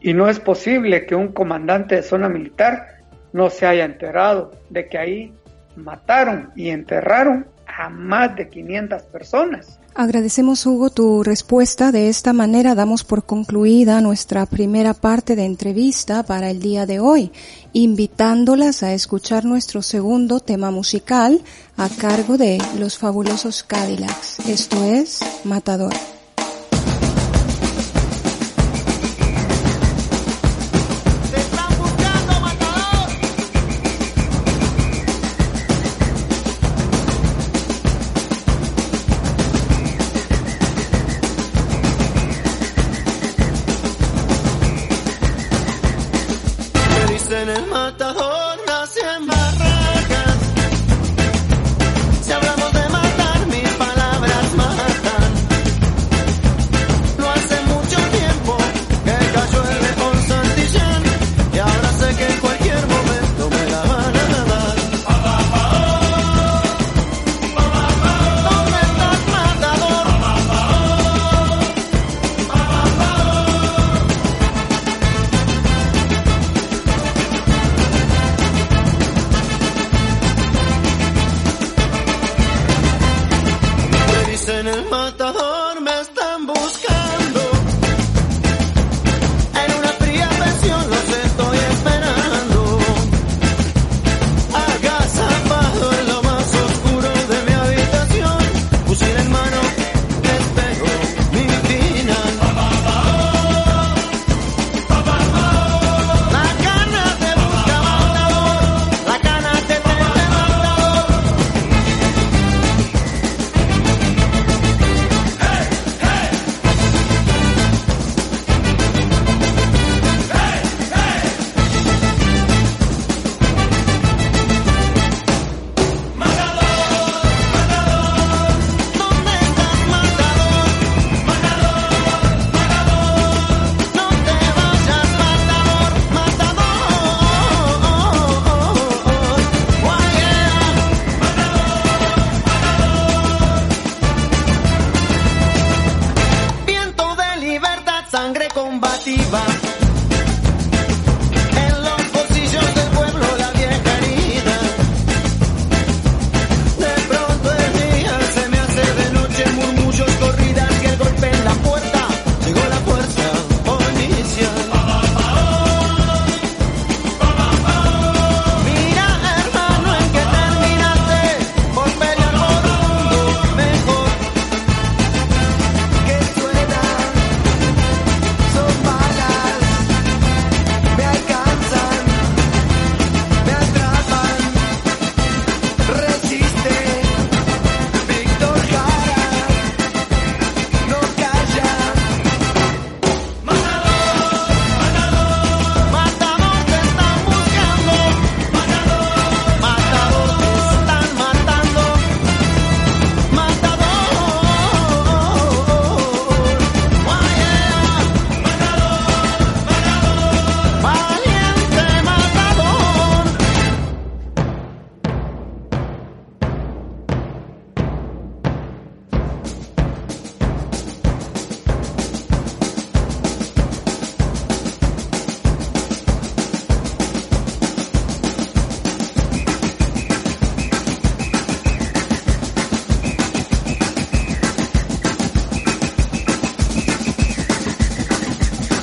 [0.00, 3.02] Y no es posible que un comandante de zona militar
[3.32, 5.34] no se haya enterado de que ahí
[5.76, 9.80] mataron y enterraron a más de 500 personas.
[9.94, 11.92] Agradecemos, Hugo, tu respuesta.
[11.92, 16.98] De esta manera damos por concluida nuestra primera parte de entrevista para el día de
[16.98, 17.30] hoy,
[17.74, 21.42] invitándolas a escuchar nuestro segundo tema musical
[21.76, 24.40] a cargo de los fabulosos Cadillacs.
[24.48, 25.92] Esto es Matador.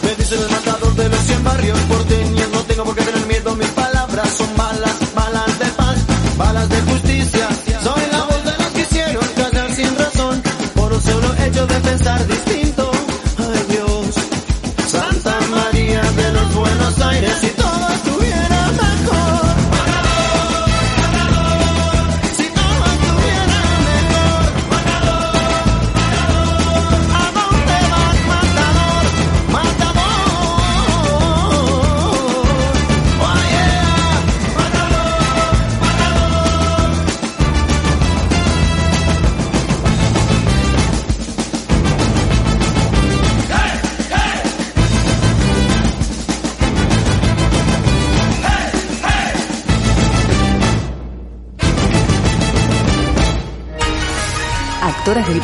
[0.09, 2.49] Me dicen el matador de los 100 barrios porteños.
[2.49, 5.97] No tengo por qué tener miedo, mis palabras son balas, balas de paz,
[6.35, 6.88] balas de paz.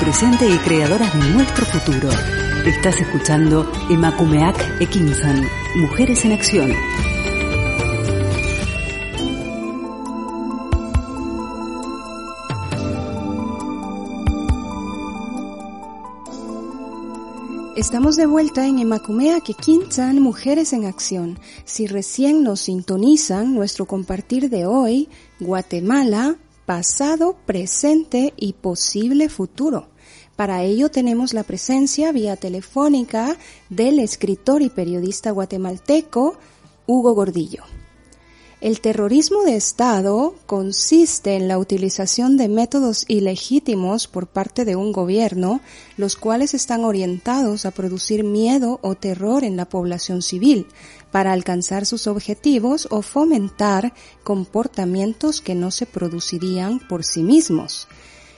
[0.05, 2.09] Presente y creadoras de nuestro futuro.
[2.63, 5.47] Estás escuchando Emakumeak Ekinsan,
[5.77, 6.71] Mujeres en Acción.
[17.75, 21.39] Estamos de vuelta en Emacumea Kekinsan, Mujeres en Acción.
[21.65, 26.35] Si recién nos sintonizan, nuestro compartir de hoy, Guatemala,
[26.67, 29.87] pasado, presente y posible futuro.
[30.35, 33.37] Para ello tenemos la presencia vía telefónica
[33.69, 36.35] del escritor y periodista guatemalteco
[36.87, 37.63] Hugo Gordillo.
[38.59, 44.91] El terrorismo de Estado consiste en la utilización de métodos ilegítimos por parte de un
[44.91, 45.61] gobierno,
[45.97, 50.67] los cuales están orientados a producir miedo o terror en la población civil,
[51.11, 57.87] para alcanzar sus objetivos o fomentar comportamientos que no se producirían por sí mismos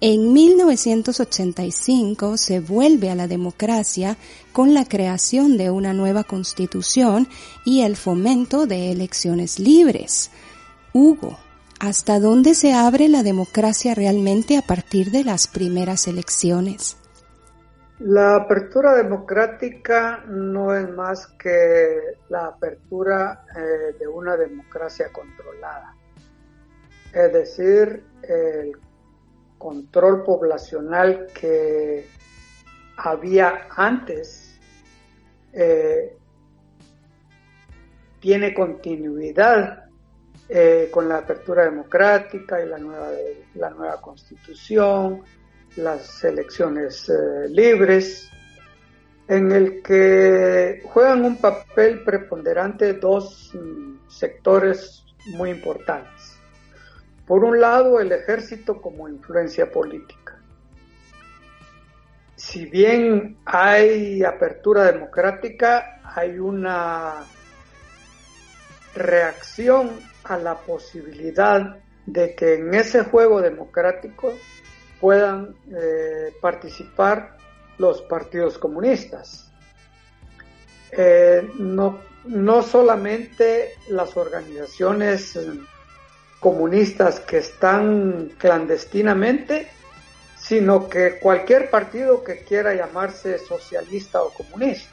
[0.00, 4.18] En 1985 se vuelve a la democracia
[4.52, 7.28] con la creación de una nueva constitución
[7.64, 10.30] y el fomento de elecciones libres.
[10.92, 11.38] Hugo,
[11.80, 16.96] ¿hasta dónde se abre la democracia realmente a partir de las primeras elecciones?
[17.98, 25.94] La apertura democrática no es más que la apertura eh, de una democracia controlada,
[27.12, 28.72] es decir, el
[29.56, 32.06] control poblacional que
[32.98, 34.58] había antes
[35.54, 36.16] eh,
[38.20, 39.85] tiene continuidad
[40.48, 43.10] eh, con la apertura democrática y la nueva,
[43.54, 45.22] la nueva constitución,
[45.76, 48.30] las elecciones eh, libres,
[49.28, 56.38] en el que juegan un papel preponderante dos mm, sectores muy importantes.
[57.26, 60.40] Por un lado, el ejército como influencia política.
[62.36, 67.24] Si bien hay apertura democrática, hay una
[68.94, 69.90] reacción
[70.28, 74.32] a la posibilidad de que en ese juego democrático
[75.00, 77.36] puedan eh, participar
[77.78, 79.50] los partidos comunistas.
[80.92, 85.46] Eh, no, no solamente las organizaciones eh,
[86.40, 89.68] comunistas que están clandestinamente,
[90.38, 94.90] sino que cualquier partido que quiera llamarse socialista o comunista.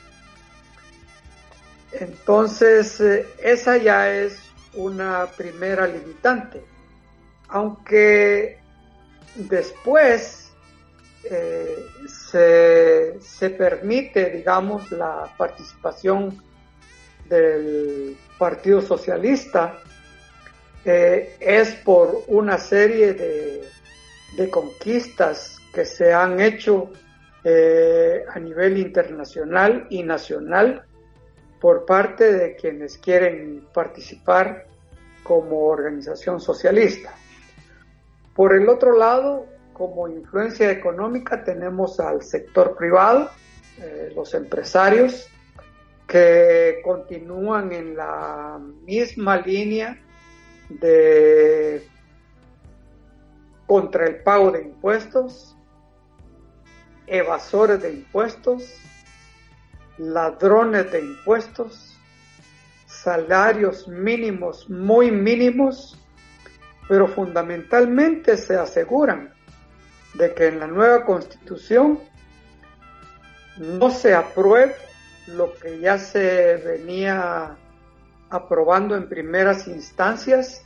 [1.92, 3.00] Entonces,
[3.38, 6.64] esa ya es una primera limitante.
[7.50, 8.60] Aunque
[9.36, 10.52] después
[11.30, 16.42] eh, se, se, permite, digamos, la participación
[17.30, 19.80] del Partido Socialista,
[20.86, 23.64] eh, es por una serie de,
[24.36, 26.92] de, conquistas que se han hecho
[27.46, 30.86] eh, a nivel internacional y nacional
[31.64, 34.66] por parte de quienes quieren participar
[35.24, 37.16] como organización socialista.
[38.36, 43.30] Por el otro lado, como influencia económica tenemos al sector privado,
[43.80, 45.30] eh, los empresarios,
[46.06, 49.98] que continúan en la misma línea
[50.68, 51.88] de
[53.66, 55.56] contra el pago de impuestos,
[57.08, 58.82] evasores de impuestos,
[59.98, 61.98] ladrones de impuestos,
[62.86, 66.00] salarios mínimos muy mínimos,
[66.88, 69.34] pero fundamentalmente se aseguran
[70.14, 72.00] de que en la nueva constitución
[73.58, 74.76] no se apruebe
[75.28, 77.56] lo que ya se venía
[78.30, 80.64] aprobando en primeras instancias,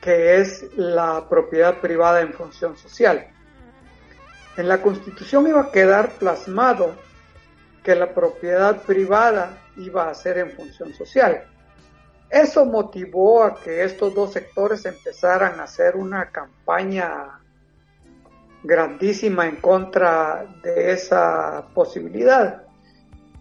[0.00, 3.28] que es la propiedad privada en función social.
[4.56, 6.94] En la Constitución iba a quedar plasmado
[7.82, 11.44] que la propiedad privada iba a ser en función social.
[12.30, 17.40] Eso motivó a que estos dos sectores empezaran a hacer una campaña
[18.62, 22.62] grandísima en contra de esa posibilidad,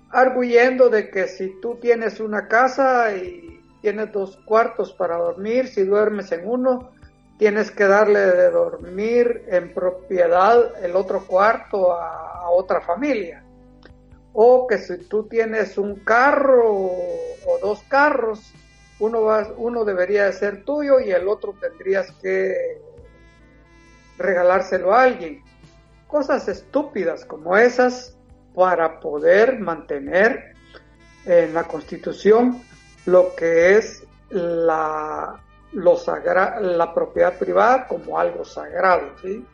[0.10, 5.84] arguyendo de que si tú tienes una casa y tienes dos cuartos para dormir, si
[5.84, 6.92] duermes en uno,
[7.38, 13.44] tienes que darle de dormir en propiedad el otro cuarto a, otra familia.
[14.34, 18.54] O que si tú tienes un carro o dos carros,
[19.00, 22.80] uno, va, uno debería de ser tuyo y el otro tendrías que
[24.18, 25.44] regalárselo a alguien.
[26.08, 28.16] Cosas estúpidas como esas
[28.54, 30.54] para poder mantener
[31.26, 32.62] en la Constitución
[33.06, 35.42] lo que es la,
[35.74, 36.00] lo
[36.62, 39.10] la propiedad privada como algo sagrado.
[39.22, 39.46] ¿sí?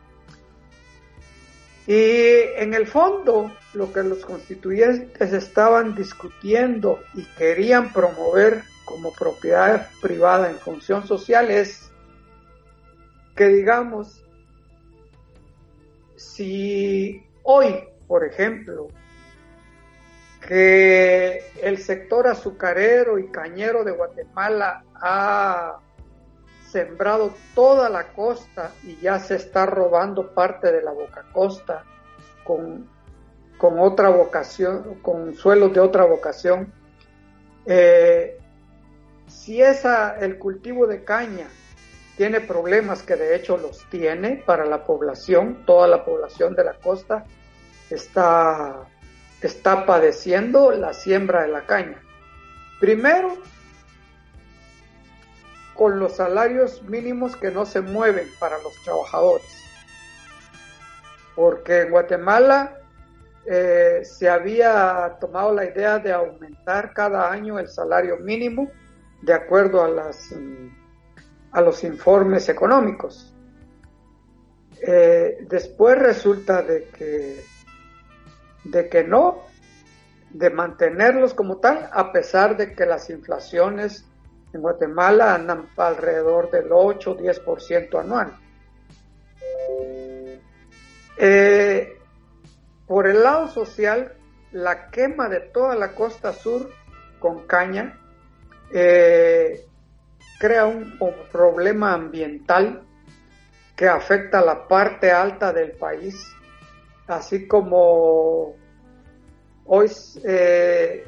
[1.86, 9.88] Y en el fondo, lo que los constituyentes estaban discutiendo y querían promover como propiedad
[10.00, 11.90] privada en función social es
[13.36, 14.24] que, digamos,
[16.16, 18.88] si hoy, por ejemplo,
[20.40, 25.78] que el sector azucarero y cañero de Guatemala ha
[26.70, 31.84] sembrado toda la costa y ya se está robando parte de la boca costa
[32.44, 32.88] con,
[33.58, 36.72] con otra vocación, con suelos de otra vocación.
[37.66, 38.38] Eh,
[39.26, 41.48] si esa, el cultivo de caña
[42.16, 46.74] tiene problemas que de hecho los tiene para la población, toda la población de la
[46.74, 47.26] costa
[47.90, 48.86] está,
[49.42, 52.00] está padeciendo la siembra de la caña.
[52.80, 53.36] Primero,
[55.74, 59.46] con los salarios mínimos que no se mueven para los trabajadores.
[61.34, 62.78] Porque en Guatemala
[63.50, 68.70] eh, se había tomado la idea de aumentar cada año el salario mínimo
[69.22, 73.34] de acuerdo a mm, los informes económicos.
[74.86, 77.42] Eh, después resulta de que,
[78.64, 79.44] de que no,
[80.28, 84.04] de mantenerlos como tal, a pesar de que las inflaciones
[84.52, 88.36] en Guatemala andan alrededor del 8 o 10% anual.
[91.16, 91.97] Eh,
[92.88, 94.14] por el lado social,
[94.50, 96.70] la quema de toda la costa sur
[97.20, 98.00] con caña
[98.72, 99.66] eh,
[100.40, 100.98] crea un
[101.30, 102.82] problema ambiental
[103.76, 106.34] que afecta la parte alta del país,
[107.06, 108.56] así como
[109.66, 109.90] hoy
[110.24, 111.06] eh,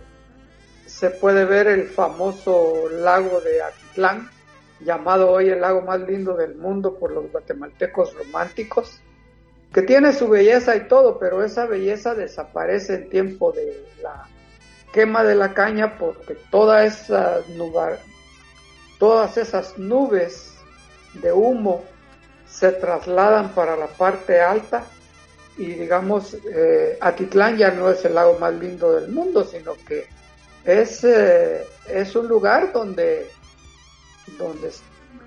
[0.87, 4.31] se puede ver el famoso lago de Atitlán,
[4.81, 9.01] llamado hoy el lago más lindo del mundo por los guatemaltecos románticos,
[9.73, 14.27] que tiene su belleza y todo, pero esa belleza desaparece en tiempo de la
[14.93, 17.39] quema de la caña porque toda esa
[18.99, 20.55] todas esas nubes
[21.15, 21.85] de humo
[22.49, 24.85] se trasladan para la parte alta
[25.57, 30.07] y digamos eh, Atitlán ya no es el lago más lindo del mundo sino que
[30.65, 33.29] es, eh, es un lugar donde,
[34.39, 34.71] donde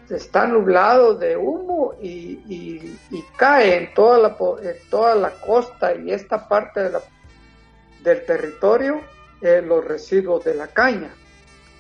[0.10, 2.98] está nublado de humo y,
[3.38, 6.92] cae en toda, la, en toda la costa y esta parte
[8.04, 9.02] del territorio
[9.42, 11.14] eh, los residuos de la caña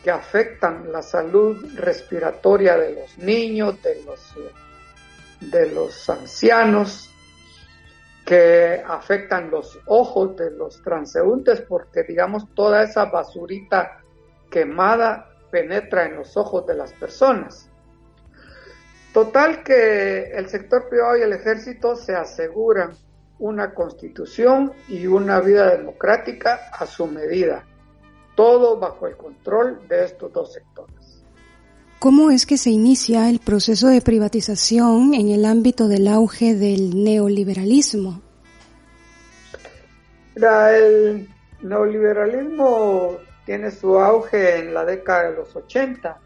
[0.03, 4.33] que afectan la salud respiratoria de los niños, de los,
[5.39, 7.09] de los ancianos,
[8.25, 14.01] que afectan los ojos de los transeúntes porque digamos toda esa basurita
[14.49, 17.69] quemada penetra en los ojos de las personas.
[19.13, 22.91] Total que el sector privado y el ejército se aseguran
[23.39, 27.63] una constitución y una vida democrática a su medida
[28.35, 31.23] todo bajo el control de estos dos sectores.
[31.99, 37.03] ¿Cómo es que se inicia el proceso de privatización en el ámbito del auge del
[37.03, 38.21] neoliberalismo?
[40.35, 41.29] el
[41.61, 46.19] neoliberalismo tiene su auge en la década de los 80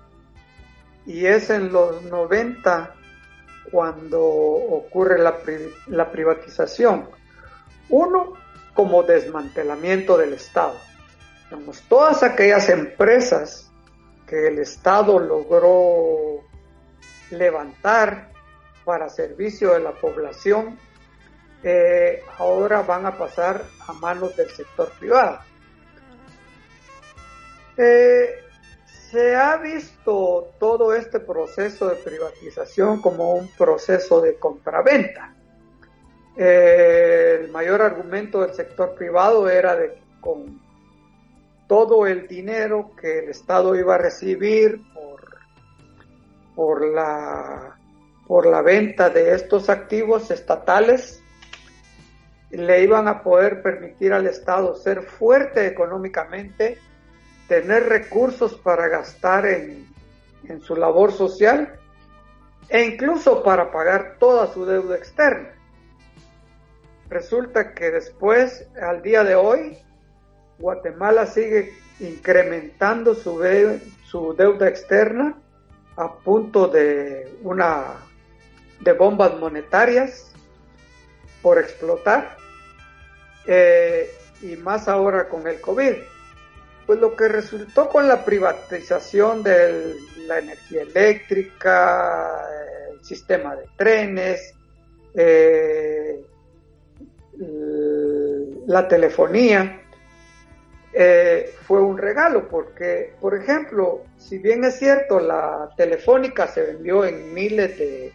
[1.08, 2.94] y es en los 90
[3.72, 7.10] cuando ocurre la, privatización.
[7.90, 8.34] Uno,
[8.74, 10.76] como desmantelamiento del Estado.
[11.88, 13.72] todas aquellas empresas
[14.28, 16.44] que el Estado logró
[17.32, 18.30] levantar
[18.84, 20.78] para servicio de la población,
[21.64, 25.40] eh, ahora van a pasar a manos del sector privado.
[27.78, 28.47] Eh,
[29.12, 35.34] se ha visto todo este proceso de privatización como un proceso de compraventa.
[36.36, 40.62] Eh, el mayor argumento del sector privado era de que con
[41.68, 45.38] todo el dinero que el Estado iba a recibir por,
[46.54, 47.78] por, la,
[48.28, 51.24] por la venta de estos activos estatales,
[52.52, 56.78] le iban a poder permitir al Estado ser fuerte económicamente
[57.48, 59.88] tener recursos para gastar en,
[60.62, 61.78] su labor social
[62.70, 65.50] e incluso para pagar toda su deuda externa.
[67.10, 69.78] Resulta que después, al día de hoy,
[70.58, 73.44] Guatemala sigue incrementando su,
[74.06, 75.38] su deuda externa
[75.98, 77.96] a punto de una
[78.80, 80.32] de bombas monetarias
[81.42, 82.38] por explotar
[83.48, 84.10] eh,
[84.42, 85.96] y más ahora con el COVID
[86.88, 89.94] pues lo que resultó con la privatización de
[90.26, 92.48] la energía eléctrica,
[92.94, 94.56] el sistema de trenes,
[95.14, 96.24] eh,
[98.68, 99.82] la telefonía,
[100.94, 107.04] eh, fue un regalo porque, por ejemplo, si bien es cierto, la telefónica se vendió
[107.04, 108.14] en miles de,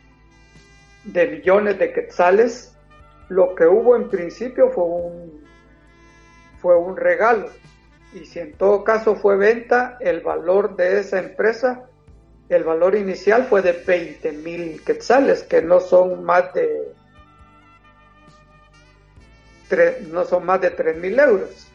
[1.04, 2.74] de millones de quetzales,
[3.28, 5.44] lo que hubo en principio fue un,
[6.58, 7.50] fue un regalo
[8.12, 11.88] y si en todo caso fue venta, el valor de esa empresa,
[12.48, 16.92] el valor inicial fue de 20 mil quetzales, que no son más de
[20.10, 21.66] no son más de 3 mil euros.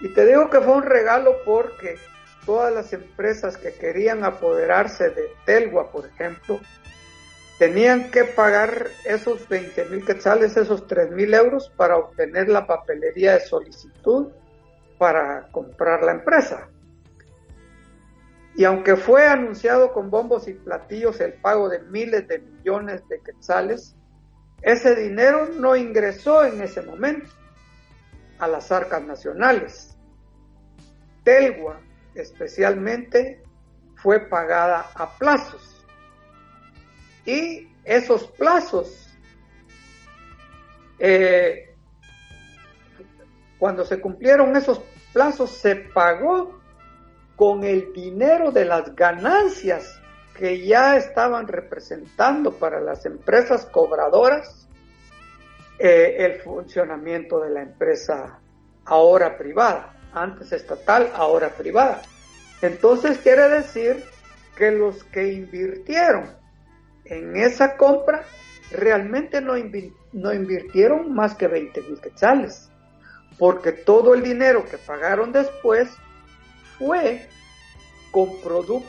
[0.00, 1.96] Y te digo que fue un regalo porque
[2.46, 6.60] todas las empresas que querían apoderarse de Telgua, por ejemplo,
[7.58, 13.34] tenían que pagar esos 20 mil quetzales, esos 3 mil euros para obtener la papelería
[13.34, 14.28] de solicitud
[14.98, 16.68] para comprar la empresa.
[18.54, 23.20] Y aunque fue anunciado con bombos y platillos el pago de miles de millones de
[23.22, 23.94] quetzales,
[24.62, 27.30] ese dinero no ingresó en ese momento
[28.40, 29.96] a las arcas nacionales.
[31.22, 31.80] Telgua
[32.14, 33.42] especialmente
[33.96, 35.86] fue pagada a plazos.
[37.24, 39.08] Y esos plazos,
[40.98, 41.67] eh,
[43.58, 44.80] cuando se cumplieron esos
[45.12, 46.60] plazos, se pagó
[47.36, 50.00] con el dinero de las ganancias
[50.34, 54.68] que ya estaban representando para las empresas cobradoras
[55.78, 58.40] eh, el funcionamiento de la empresa
[58.84, 62.02] ahora privada, antes estatal, ahora privada.
[62.62, 64.04] Entonces quiere decir
[64.56, 66.30] que los que invirtieron
[67.04, 68.24] en esa compra
[68.70, 72.70] realmente no, invirtieron más que 20 mil quetzales
[73.38, 75.88] porque todo el dinero que pagaron después
[76.78, 77.28] fue
[78.10, 78.88] con producto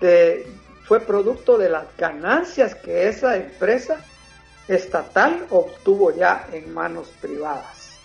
[0.00, 0.46] de
[0.84, 4.04] fue producto de las ganancias que esa empresa
[4.68, 7.98] estatal obtuvo ya en manos privadas.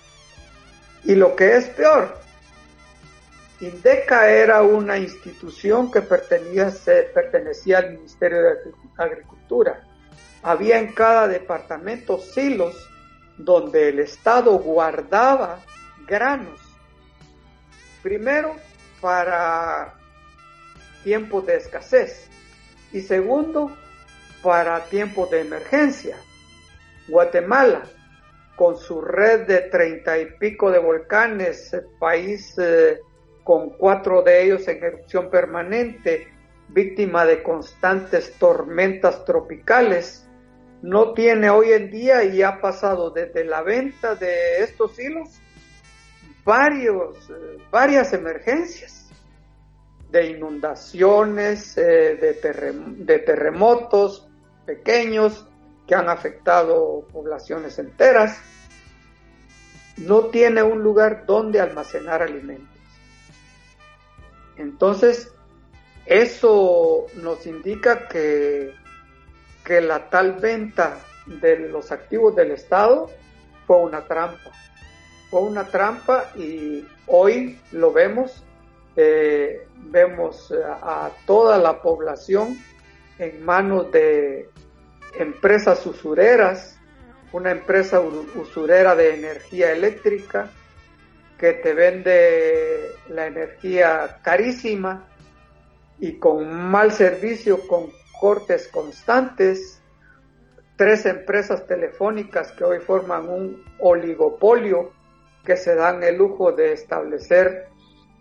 [1.03, 2.17] Y lo que es peor,
[3.59, 6.71] Indeca era una institución que pertenecía,
[7.13, 8.57] pertenecía al Ministerio de
[8.97, 9.83] Agricultura.
[10.43, 12.75] Había en cada departamento silos
[13.37, 15.59] donde el Estado guardaba
[16.07, 16.59] granos,
[18.01, 18.55] primero
[19.01, 19.93] para
[21.03, 22.27] tiempos de escasez
[22.91, 23.71] y segundo
[24.41, 26.17] para tiempos de emergencia.
[27.07, 27.83] Guatemala,
[28.55, 32.99] con su red de treinta y pico de volcanes, país eh,
[33.43, 36.27] con cuatro de ellos en erupción permanente,
[36.69, 40.26] víctima de constantes tormentas tropicales,
[40.81, 45.29] no tiene hoy en día y ha pasado desde la venta de estos hilos
[46.43, 49.09] varios, eh, varias emergencias
[50.09, 54.29] de inundaciones, eh, de, de terremotos
[54.65, 55.45] pequeños
[55.85, 58.39] que han afectado poblaciones enteras.
[59.97, 62.77] No tiene un lugar donde almacenar alimentos.
[64.57, 65.33] Entonces,
[66.05, 68.73] eso nos indica que
[69.67, 73.09] que la tal venta de los activos del Estado
[73.65, 74.49] fue una trampa.
[75.29, 78.45] Fue una trampa y hoy lo vemos,
[78.95, 82.57] eh, vemos a, toda la población
[83.19, 84.49] en manos de
[85.19, 86.79] empresas usureras,
[87.33, 90.49] una empresa usurera de energía eléctrica
[91.37, 95.09] que te vende la energía carísima
[95.99, 99.81] y con mal servicio, con cortes constantes,
[100.75, 104.91] tres empresas telefónicas que hoy forman un oligopolio
[105.43, 107.67] que se dan el lujo de establecer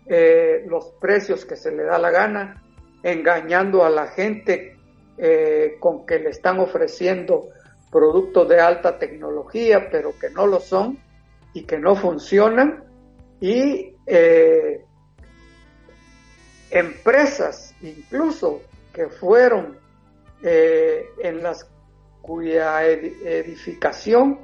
[0.05, 2.63] eh, los precios que se le da la gana,
[3.03, 4.77] engañando a la gente
[5.17, 7.49] eh, con que le están ofreciendo
[7.91, 10.99] productos de alta tecnología, pero que no lo son
[11.53, 12.83] y que no funcionan,
[13.39, 14.83] y eh,
[16.69, 18.61] empresas incluso
[18.93, 19.77] que fueron
[20.41, 21.69] en las
[22.21, 24.39] cuya edificación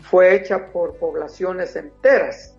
[0.00, 2.56] fue hecha por poblaciones enteras.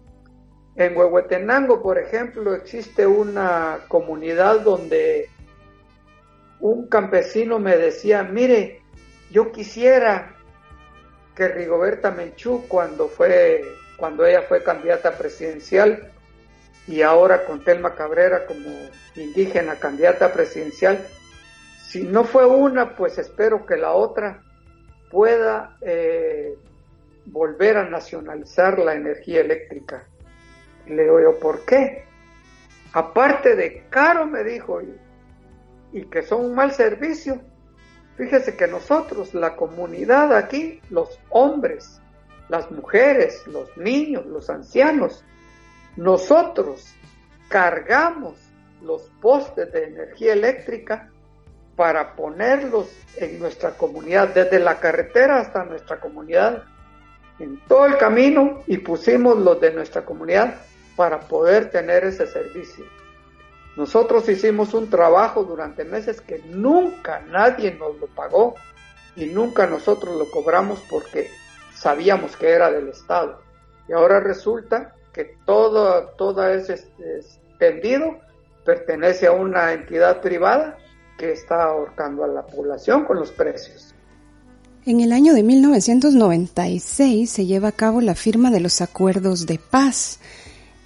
[0.75, 5.29] En Huehuetenango, por ejemplo, existe una comunidad donde
[6.59, 8.81] un campesino me decía, mire,
[9.31, 10.35] yo quisiera
[11.35, 13.61] que Rigoberta Menchú, cuando fue,
[13.97, 16.11] cuando ella fue candidata presidencial,
[16.87, 18.69] y ahora con Telma Cabrera como
[19.15, 21.05] indígena candidata presidencial,
[21.95, 24.43] si no fue una, pues espero que la otra
[25.09, 26.57] pueda eh,
[27.25, 30.05] volver a nacionalizar la energía eléctrica.
[30.87, 32.03] le digo yo, ¿por qué?
[32.91, 34.93] Aparte de caro, me dijo, y,
[35.93, 37.39] y que son un mal servicio.
[38.17, 42.01] Fíjese que nosotros, la comunidad aquí, los hombres,
[42.49, 45.23] las mujeres, los niños, los ancianos,
[45.95, 46.93] nosotros
[47.47, 48.35] cargamos
[48.81, 51.09] los postes de energía eléctrica
[51.75, 56.63] para ponerlos en nuestra comunidad, desde la carretera hasta nuestra comunidad
[57.39, 60.55] en todo el camino y pusimos los de nuestra comunidad
[60.95, 62.85] para poder tener ese servicio.
[63.75, 68.55] Nosotros hicimos un trabajo durante meses que nunca nadie nos lo pagó
[69.17, 71.29] y nunca nosotros lo cobramos porque
[71.73, 73.41] sabíamos que era del Estado.
[73.89, 76.73] Y ahora resulta que todo, todo ese
[77.17, 78.17] extendido
[78.63, 80.77] pertenece a una entidad privada
[81.17, 83.93] que está ahorcando a la población con los precios.
[84.85, 89.59] En el año de 1996 se lleva a cabo la firma de los acuerdos de
[89.59, 90.19] paz.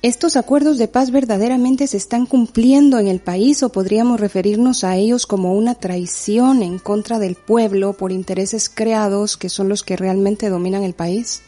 [0.02, 4.96] ¿Estos acuerdos de paz verdaderamente se están cumpliendo en el país o podríamos referirnos a
[4.96, 9.98] ellos como una traición en contra del pueblo por intereses creados que son los que
[9.98, 11.44] realmente dominan el país?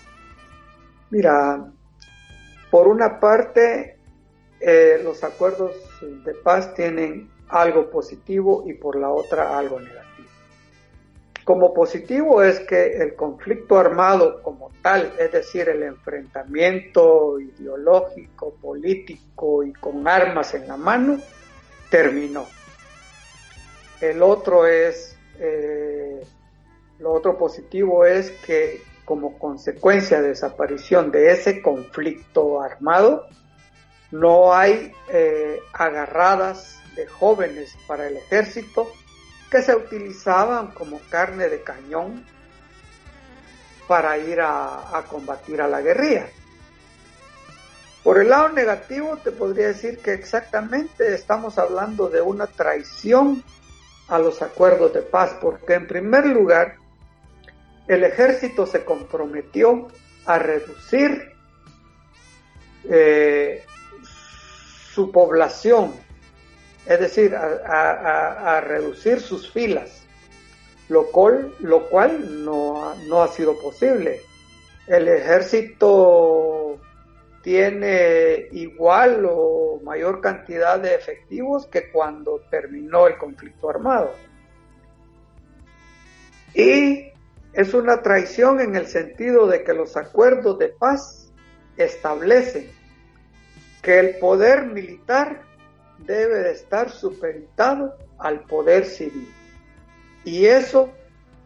[1.10, 1.72] Mira,
[2.70, 3.98] por una parte,
[4.60, 5.72] eh, los acuerdos
[6.02, 10.02] de paz tienen algo positivo y por la otra algo negativo.
[11.44, 19.64] Como positivo es que el conflicto armado como tal, es decir, el enfrentamiento ideológico, político
[19.64, 21.20] y con armas en la mano,
[21.90, 22.46] terminó.
[24.00, 26.22] El otro es, eh,
[27.00, 33.28] lo otro positivo es que como consecuencia de desaparición de ese conflicto armado,
[34.12, 38.92] no hay eh, agarradas de jóvenes para el ejército
[39.50, 42.26] que se utilizaban como carne de cañón
[43.88, 46.30] para ir a, combatir a la guerrilla.
[48.04, 53.44] Por el lado negativo te podría decir que exactamente estamos hablando de una traición
[54.08, 56.78] a los acuerdos de paz, porque en primer lugar
[57.88, 59.90] el ejército se comprometió
[60.26, 61.34] a reducir
[62.86, 63.66] eh,
[64.94, 65.94] su población
[66.86, 70.04] es decir, a, reducir sus filas,
[70.90, 71.54] lo cual,
[72.46, 74.22] no ha sido posible.
[74.88, 76.80] El ejército
[77.42, 84.14] tiene igual o mayor cantidad de efectivos que cuando terminó el conflicto armado.
[86.54, 87.12] Y
[87.54, 91.32] es una traición en el sentido de que los acuerdos de paz
[91.78, 92.70] establecen
[93.82, 95.42] que el poder militar
[96.06, 99.32] debe de estar supeditado al poder civil.
[100.24, 100.92] Y eso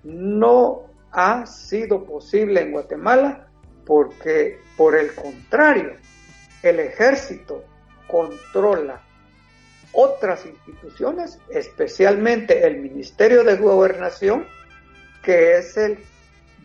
[0.04, 3.48] no ha sido posible en Guatemala
[3.86, 5.94] porque, por el contrario,
[6.62, 7.64] el ejército
[8.08, 9.02] controla
[9.92, 14.46] otras instituciones, especialmente el Ministerio de Gobernación,
[15.24, 16.00] que es el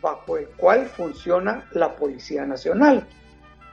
[0.00, 3.06] bajo el cual funciona la Policía Nacional.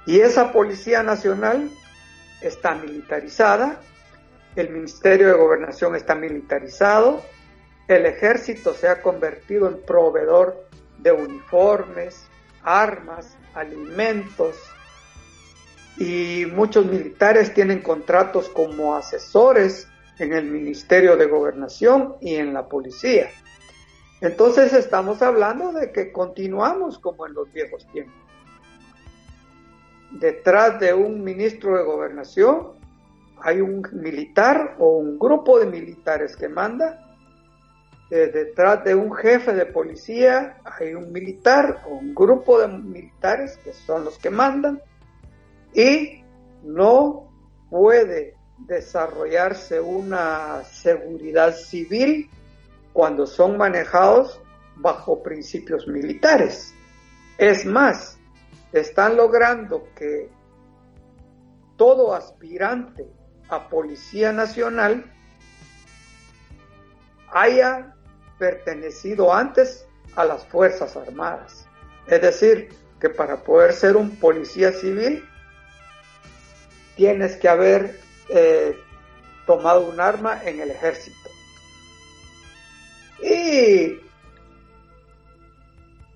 [0.06, 1.70] Y esa Policía Nacional
[2.42, 3.80] está militarizada,
[4.62, 7.22] el Ministerio de Gobernación está militarizado,
[7.88, 12.28] el ejército se ha convertido en proveedor de uniformes,
[12.64, 14.56] armas, alimentos
[15.98, 19.88] y muchos militares tienen contratos como asesores
[20.20, 23.30] en el Ministerio de Gobernación y en la policía.
[24.22, 28.16] Entonces estamos hablando de que continuamos como en los viejos tiempos.
[30.12, 32.77] Detrás de un ministro de gobernación
[33.42, 37.04] hay un militar o un grupo de militares que manda.
[38.10, 43.58] Eh, detrás de un jefe de policía hay un militar o un grupo de militares
[43.64, 44.82] que son los que mandan.
[45.74, 46.24] Y
[46.64, 47.32] no
[47.70, 52.30] puede desarrollarse una seguridad civil
[52.94, 54.42] cuando son manejados
[54.78, 56.74] bajo principios militares.
[57.38, 58.18] Es más,
[58.72, 60.30] están logrando que
[61.76, 63.17] todo aspirante
[63.50, 65.06] a Policía Nacional
[67.32, 67.94] haya
[68.38, 69.86] pertenecido antes
[70.16, 71.68] a las Fuerzas Armadas.
[72.08, 72.70] Es decir,
[73.00, 75.24] que para poder ser un policía civil
[76.96, 78.78] tienes que haber eh,
[79.46, 81.30] tomado un arma en el ejército.
[83.22, 84.00] Y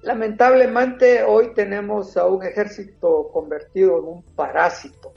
[0.01, 5.13] lamentablemente hoy tenemos a un ejército convertido en un parásito,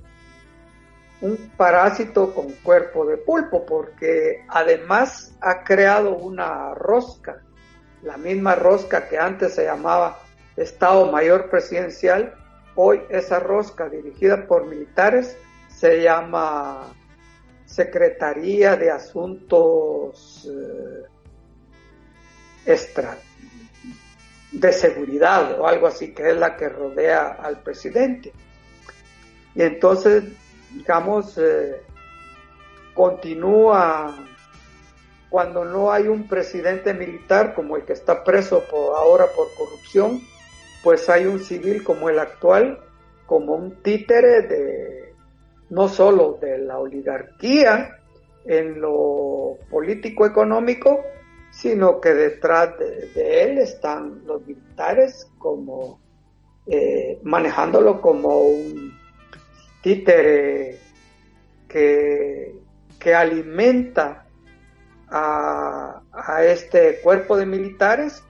[1.21, 7.43] un parásito con cuerpo de pulpo, porque además ha creado una rosca,
[8.03, 10.19] la misma rosca que antes se llamaba
[10.57, 12.35] Estado Mayor Presidencial,
[12.75, 15.37] hoy esa rosca dirigida por militares
[15.69, 16.93] se llama
[17.65, 21.05] Secretaría de Asuntos eh,
[22.67, 23.17] extra
[24.53, 28.33] de seguridad o algo así, que es la que rodea al presidente.
[29.55, 30.25] Y entonces,
[30.75, 31.83] digamos, eh,
[32.95, 34.15] continúa
[35.31, 40.21] cuando no hay un presidente militar como el que está preso por, ahora por corrupción,
[40.83, 42.79] pues hay un civil como el actual,
[43.27, 45.15] como un títere de
[45.71, 47.97] no solo de la oligarquía
[48.45, 51.01] en lo político económico,
[51.51, 56.01] sino que detrás de, él están los militares como
[56.67, 58.93] eh, manejándolo como un
[59.85, 60.79] títere
[61.69, 62.55] que,
[62.99, 64.27] que alimenta
[65.09, 68.25] a, a, este cuerpo de militares,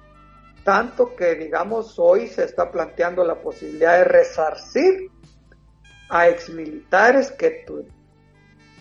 [0.65, 5.09] tanto que digamos hoy se está planteando la posibilidad de resarcir
[6.11, 7.65] a exmilitares que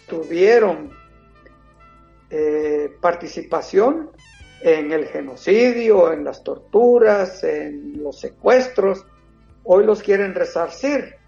[0.07, 0.91] tuvieron
[2.31, 4.09] eh, participación
[4.61, 9.05] en el genocidio, en las torturas, en los secuestros,
[9.63, 11.22] hoy los quieren resarcir.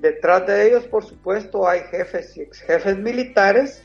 [0.00, 3.82] Detrás de ellos, por supuesto, hay jefes y ex jefes militares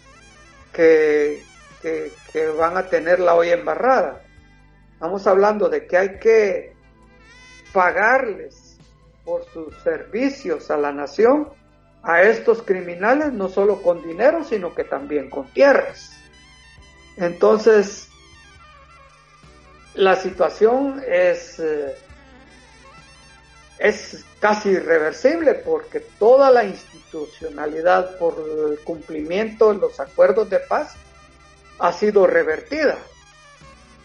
[0.71, 1.43] que,
[1.81, 4.21] que, van a tener la olla embarrada.
[4.93, 6.73] Estamos hablando de que hay que
[7.73, 8.77] pagarles
[9.25, 11.49] por sus servicios a la nación
[12.01, 16.17] a estos criminales, no solo con dinero, sino que también con tierras.
[17.17, 18.07] Entonces,
[19.95, 21.95] la situación es, eh,
[23.79, 28.35] es casi irreversible porque toda la institucionalidad por
[28.69, 30.93] el cumplimiento de los acuerdos de paz
[31.79, 32.95] ha sido revertida.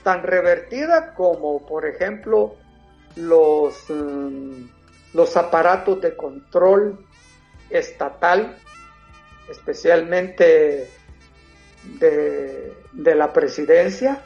[0.02, 2.54] Tan revertida como, por ejemplo,
[3.16, 4.62] los, mm,
[5.12, 7.04] los aparatos de control
[7.68, 8.56] estatal,
[9.50, 10.88] especialmente
[11.98, 14.22] de, de la presidencia,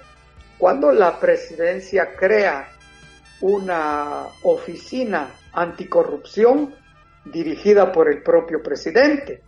[0.58, 2.68] cuando la presidencia crea
[3.40, 6.74] una oficina anticorrupción
[7.24, 9.42] dirigida por el propio presidente.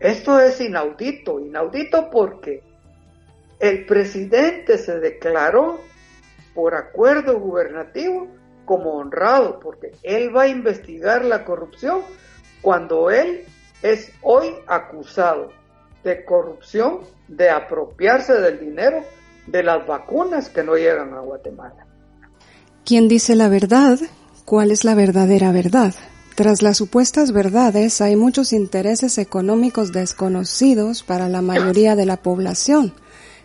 [0.00, 2.62] Esto es inaudito, inaudito porque
[3.60, 5.80] el presidente se declaró
[6.54, 8.26] por acuerdo gubernativo
[8.64, 12.00] como honrado, porque él va a investigar la corrupción
[12.60, 13.44] cuando él
[13.82, 15.50] es hoy acusado
[16.04, 19.04] de corrupción, de apropiarse del dinero
[19.46, 21.86] de las vacunas que no llegan a Guatemala.
[22.84, 23.98] ¿Quién dice la verdad?
[24.44, 25.94] ¿Cuál es la verdadera verdad?
[26.34, 32.92] Tras las supuestas verdades hay muchos intereses económicos desconocidos para la mayoría de la población.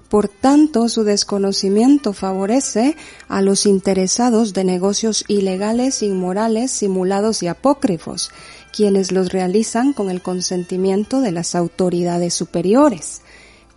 [0.09, 2.95] Por tanto, su desconocimiento favorece
[3.27, 8.31] a los interesados de negocios ilegales, inmorales, simulados y apócrifos,
[8.73, 13.21] quienes los realizan con el consentimiento de las autoridades superiores.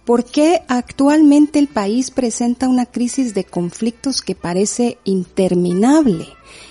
[0.05, 6.27] ¿Por qué actualmente el país presenta una crisis de conflictos que parece interminable?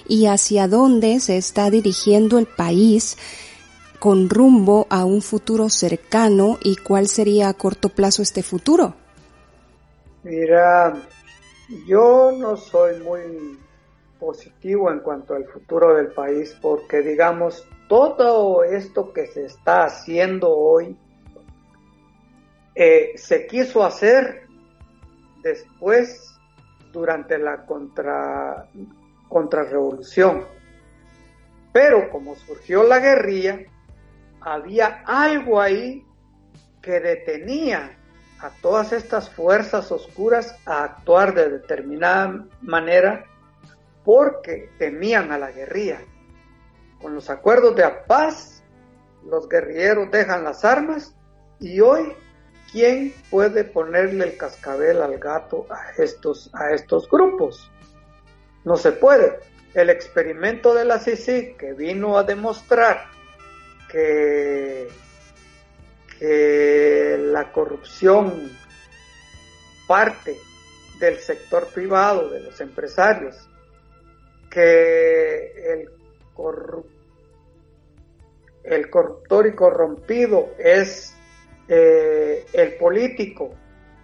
[0.08, 3.18] ¿Y hacia dónde se está dirigiendo el país
[4.00, 8.96] con rumbo a un futuro cercano y cuál sería a corto plazo este futuro?
[10.24, 10.96] Mira,
[11.88, 13.60] yo no soy muy
[14.20, 20.50] positivo en cuanto al futuro del país porque digamos todo esto que se está haciendo
[20.50, 20.98] hoy
[22.82, 24.48] eh, se quiso hacer
[25.44, 26.40] después
[26.94, 28.70] durante la contra,
[29.28, 30.45] contrarrevolución.
[31.74, 33.60] Pero como surgió la guerrilla,
[34.40, 36.06] había algo ahí
[36.82, 37.98] que detenía
[38.40, 43.26] a todas estas fuerzas oscuras a actuar de determinada manera
[44.06, 45.99] porque temían a la guerrilla.
[47.02, 48.64] Con los acuerdos de paz,
[49.30, 51.14] los guerrilleros dejan las armas
[51.60, 52.16] y hoy,
[52.72, 57.72] ¿quién puede ponerle el cascabel al gato a estos, a estos grupos?
[58.64, 59.40] No se puede.
[59.74, 63.06] El experimento de la CICI que vino a demostrar
[63.90, 64.88] que,
[66.18, 68.52] que la corrupción
[69.88, 70.38] parte
[71.00, 73.36] del sector privado, de los empresarios,
[74.50, 75.90] que el,
[78.64, 81.16] el corruptor y corrompido es
[81.70, 83.54] eh, el político,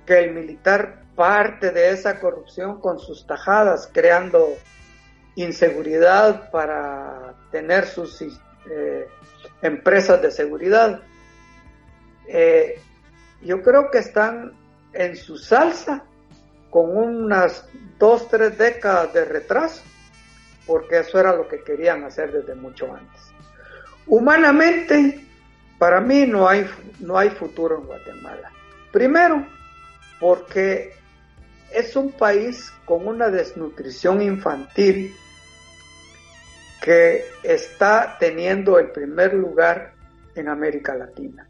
[0.06, 4.56] que el militar parte de esa corrupción con sus tajadas, creando
[5.36, 9.08] inseguridad para tener sus eh,
[9.64, 11.02] empresas de seguridad.
[12.28, 12.80] Eh,
[13.42, 14.54] yo creo que están
[14.94, 16.04] en su salsa
[16.70, 17.68] con unas
[17.98, 19.82] dos, tres décadas de retraso,
[20.68, 23.22] porque eso era lo que querían hacer desde mucho antes.
[24.08, 25.24] Humanamente,
[25.77, 26.65] para mí no hay,
[26.99, 28.52] no hay futuro en Guatemala.
[28.91, 29.45] Primero,
[30.19, 30.93] porque
[31.72, 35.14] es un país con una desnutrición infantil
[36.81, 39.93] que está teniendo el primer lugar
[40.35, 41.47] en América Latina.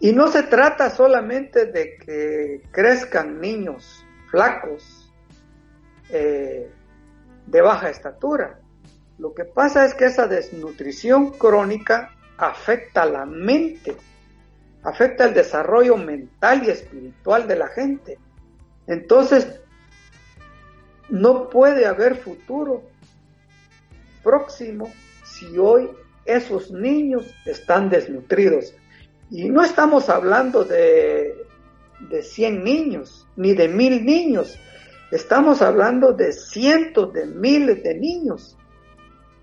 [0.00, 5.10] Y no se trata solamente de que crezcan niños flacos
[6.10, 6.68] eh,
[7.46, 8.58] de baja estatura.
[9.18, 13.96] Lo que pasa es que esa desnutrición crónica afecta la mente,
[14.82, 18.18] afecta el desarrollo mental y espiritual de la gente.
[18.86, 19.60] Entonces,
[21.08, 22.82] no puede haber futuro
[24.22, 24.90] próximo
[25.24, 25.88] si hoy
[26.24, 28.74] esos niños están desnutridos.
[29.30, 31.34] Y no estamos hablando de,
[32.08, 34.58] de 100 niños, ni de mil niños.
[35.10, 38.56] Estamos hablando de cientos de miles de niños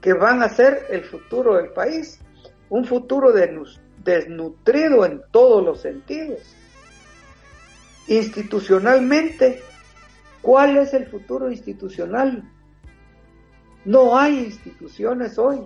[0.01, 2.19] que van a ser el futuro del país.
[2.71, 6.39] Un futuro desnutrido en todos los sentidos.
[8.07, 9.61] Institucionalmente,
[10.41, 12.49] ¿cuál es el futuro institucional?
[13.83, 15.59] No hay instituciones hoy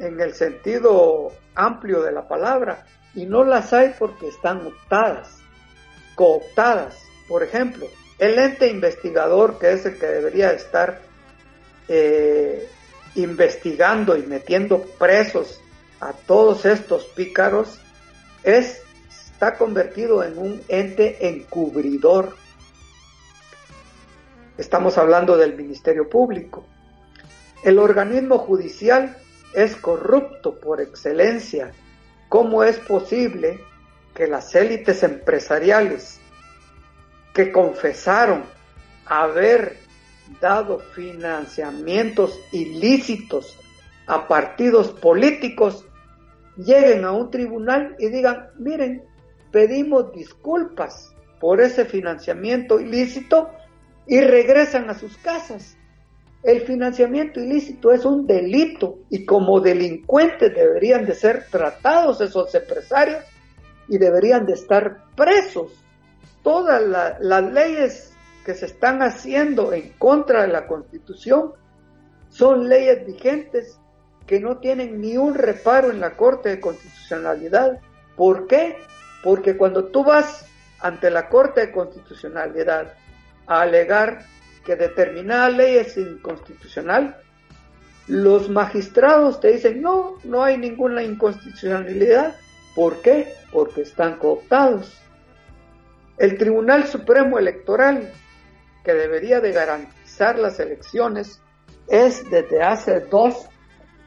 [0.00, 2.84] en el sentido amplio de la palabra
[3.14, 5.38] y no las hay porque están optadas,
[6.16, 7.00] cooptadas.
[7.28, 7.86] Por ejemplo,
[8.18, 11.02] el ente investigador, que es el que debería estar
[11.86, 12.68] eh,
[13.14, 15.60] investigando y metiendo presos
[16.00, 17.78] a todos estos pícaros,
[18.42, 22.34] es, está convertido en un ente encubridor.
[24.56, 26.64] Estamos hablando del Ministerio Público.
[27.62, 29.16] El organismo judicial
[29.54, 31.72] es corrupto por excelencia.
[32.28, 33.60] ¿Cómo es posible
[34.14, 36.18] que las élites empresariales
[37.34, 38.44] que confesaron
[39.06, 39.78] haber
[40.40, 43.58] dado financiamientos ilícitos
[44.06, 45.84] a partidos políticos
[46.64, 49.04] lleguen a un tribunal y digan, miren,
[49.50, 53.50] pedimos disculpas por ese financiamiento ilícito
[54.06, 55.76] y regresan a sus casas.
[56.42, 63.24] El financiamiento ilícito es un delito y como delincuentes deberían de ser tratados esos empresarios
[63.88, 65.72] y deberían de estar presos.
[66.42, 66.82] Todas
[67.20, 68.14] las leyes
[68.44, 71.52] que se están haciendo en contra de la Constitución
[72.30, 73.78] son leyes vigentes
[74.30, 77.80] que no tienen ni un reparo en la Corte de Constitucionalidad.
[78.14, 78.76] ¿Por qué?
[79.24, 80.46] Porque cuando tú vas
[80.78, 82.94] ante la Corte de Constitucionalidad
[83.48, 84.24] a alegar
[84.64, 87.20] que determinada ley es inconstitucional,
[88.06, 92.36] los magistrados te dicen, no, no hay ninguna inconstitucionalidad.
[92.76, 93.34] ¿Por qué?
[93.50, 94.96] Porque están cooptados.
[96.18, 98.12] El Tribunal Supremo Electoral,
[98.84, 101.42] que debería de garantizar las elecciones,
[101.88, 103.48] es desde hace dos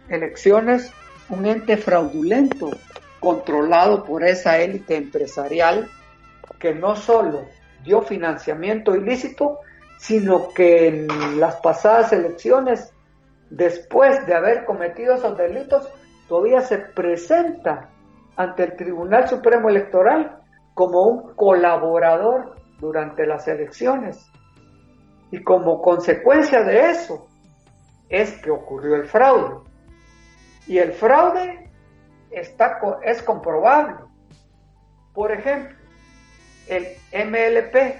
[0.09, 0.91] elecciones
[1.29, 2.69] un ente fraudulento,
[3.19, 5.89] controlado por esa élite empresarial
[6.59, 7.45] que no solo
[7.83, 9.59] dio financiamiento ilícito,
[9.97, 12.93] sino que en las pasadas elecciones,
[13.49, 15.89] después de haber cometido esos delitos,
[16.27, 17.89] todavía se presenta
[18.35, 20.39] ante el Tribunal Supremo Electoral
[20.73, 24.29] como un colaborador durante las elecciones.
[25.31, 27.27] Y como consecuencia de eso
[28.09, 29.72] es que ocurrió el fraude.
[30.67, 31.69] Y el fraude
[32.31, 33.95] está, es comprobable.
[35.13, 35.75] Por ejemplo,
[36.67, 37.95] el MLP,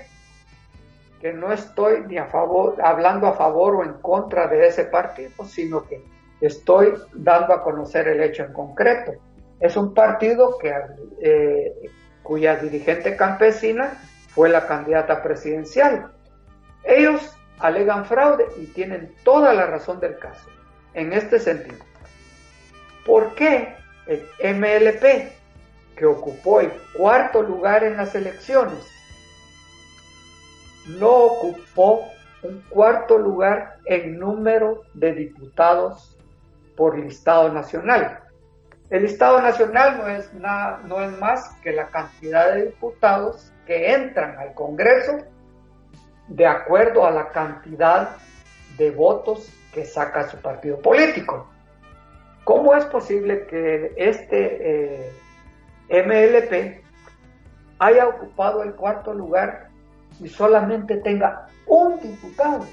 [1.19, 5.45] que no estoy ni a favor, hablando a favor o en contra de ese partido,
[5.45, 6.03] sino que
[6.41, 9.13] estoy dando a conocer el hecho en concreto.
[9.59, 10.73] Es un partido que,
[11.21, 11.73] eh,
[12.21, 13.93] cuya dirigente campesina
[14.29, 16.11] fue la candidata presidencial.
[16.83, 20.49] Ellos alegan fraude y tienen toda la razón del caso
[20.93, 21.83] en este sentido.
[23.05, 23.75] ¿Por qué
[24.07, 24.25] el
[24.55, 25.31] MLP,
[25.95, 28.79] que ocupó el cuarto lugar en las elecciones,
[30.87, 32.09] no ocupó
[32.43, 36.17] un cuarto lugar en número de diputados
[36.75, 38.19] por listado nacional.
[38.89, 44.37] El listado nacional no es, no es más que la cantidad de diputados que entran
[44.37, 45.19] al Congreso
[46.27, 48.17] de acuerdo a la cantidad
[48.77, 51.52] de votos que saca su partido político.
[52.43, 55.11] ¿Cómo es posible que este eh,
[55.89, 56.83] MLP
[57.79, 59.69] haya ocupado el cuarto lugar
[60.19, 62.65] y solamente tenga un diputado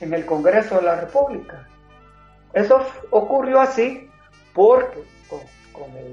[0.00, 1.66] en el Congreso de la República.
[2.52, 4.08] Eso ocurrió así
[4.54, 5.40] porque con,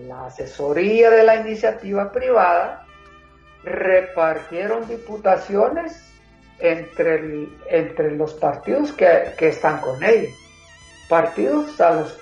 [0.07, 2.85] la asesoría de la iniciativa privada
[3.63, 6.03] repartieron diputaciones
[6.59, 10.33] entre, entre los partidos que, están con ellos,
[11.09, 11.75] partidos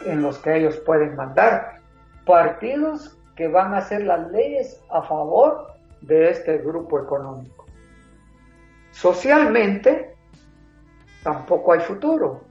[0.05, 1.79] en los que ellos pueden mandar,
[2.25, 7.65] partidos que van a hacer las leyes a favor de este grupo económico.
[8.91, 10.15] Socialmente,
[11.23, 12.41] tampoco hay futuro.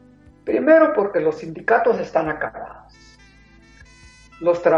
[0.44, 2.92] Primero porque los sindicatos están acabados.
[4.40, 4.68] Los,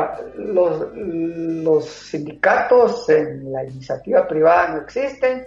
[1.87, 5.47] sindicatos en la iniciativa privada no existen.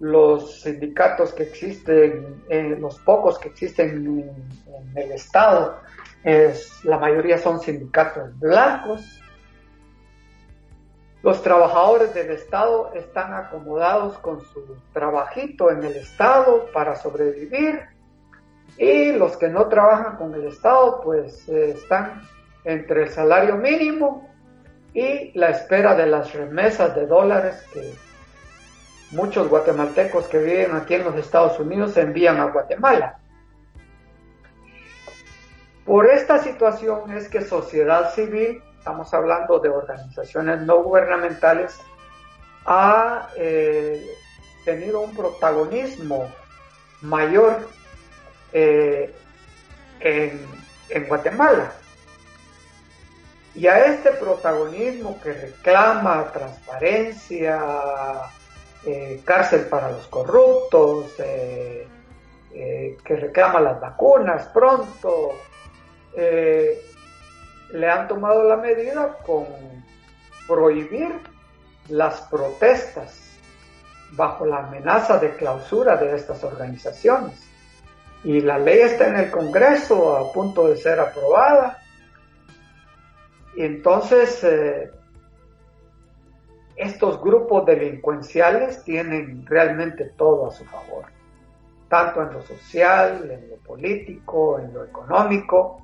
[0.00, 5.78] Los sindicatos que existen, eh, los pocos que existen en, el Estado,
[6.24, 9.20] es, la mayoría son sindicatos blancos.
[11.22, 17.80] Los trabajadores del Estado están acomodados con su trabajito en el Estado para sobrevivir
[18.78, 22.22] y los que no trabajan con el Estado pues eh, están
[22.64, 24.28] entre el salario mínimo
[24.94, 27.92] y la espera de las remesas de dólares que
[29.10, 33.18] muchos guatemaltecos que viven aquí en los Estados Unidos envían a Guatemala.
[35.84, 41.78] Por esta situación es que sociedad civil estamos hablando de organizaciones no gubernamentales,
[42.64, 44.06] ha eh,
[44.64, 46.32] tenido un protagonismo
[47.02, 47.68] mayor
[48.52, 49.14] eh,
[50.00, 51.72] en Guatemala.
[53.54, 57.60] Y a este protagonismo que reclama transparencia,
[58.84, 65.32] eh, cárcel para los corruptos, que reclama las vacunas pronto,
[66.16, 69.46] le han tomado la medida con
[70.46, 71.12] prohibir
[71.88, 73.30] las protestas
[74.12, 77.50] bajo la amenaza de clausura de estas organizaciones.
[78.24, 81.78] Y la ley está en el Congreso a punto de ser aprobada.
[83.56, 84.90] Entonces eh,
[86.80, 91.04] estos grupos delincuenciales tienen realmente todo a su favor,
[91.88, 95.82] tanto en lo social, en lo político, en lo económico,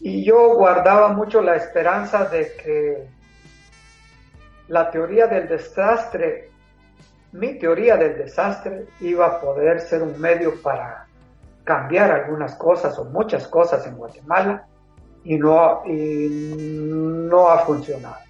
[0.00, 3.08] y yo guardaba mucho la esperanza de que
[4.68, 6.50] la teoría del desastre,
[7.32, 11.06] mi teoría del desastre, iba a poder ser un medio para
[11.64, 14.66] cambiar algunas cosas o muchas cosas en Guatemala
[15.24, 18.23] y no, no ha funcionado.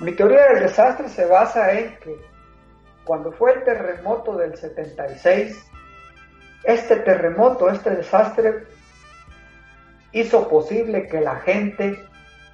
[0.00, 2.16] Mi teoría del desastre se basa en que
[3.04, 5.70] cuando fue el terremoto del 76,
[6.64, 8.66] este terremoto, este desastre
[10.12, 12.04] hizo posible que la gente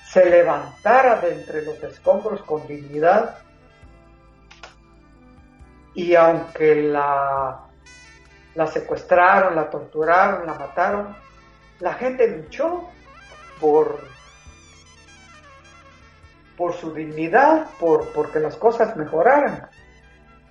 [0.07, 3.39] se levantara de entre los escombros con dignidad
[5.95, 7.63] y aunque la,
[8.55, 11.17] la secuestraron, la torturaron, la mataron,
[11.81, 12.89] la gente luchó
[13.61, 13.99] por,
[16.63, 19.67] por su dignidad, por porque las cosas mejoraran.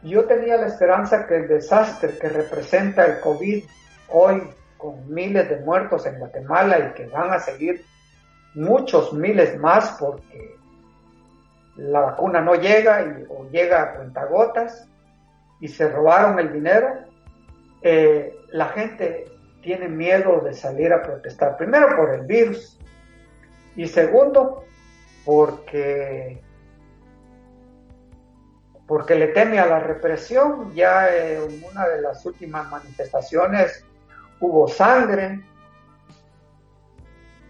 [0.04, 3.64] Yo tenía la esperanza que el desastre que representa el COVID
[4.10, 4.44] hoy
[4.78, 7.86] con miles de muertos en Guatemala y que van a seguir
[8.56, 10.58] muchos miles más porque
[11.78, 14.90] la vacuna no llega y, o llega a cuentagotas
[15.62, 17.06] y se robaron el dinero,
[17.84, 19.32] eh, la gente
[19.62, 21.56] tiene miedo de salir a protestar.
[21.56, 22.78] Primero por el virus
[23.78, 24.66] y segundo
[25.26, 26.42] porque
[28.92, 30.74] porque le teme a la represión.
[30.74, 33.86] Ya en una de las últimas manifestaciones
[34.42, 35.42] hubo sangre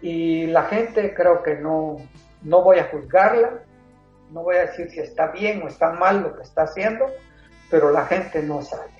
[0.00, 1.96] y la gente creo que no,
[2.42, 3.64] no voy a juzgarla,
[4.30, 7.06] no voy a decir si está bien o está mal lo que está haciendo,
[7.70, 8.92] pero la gente no sale.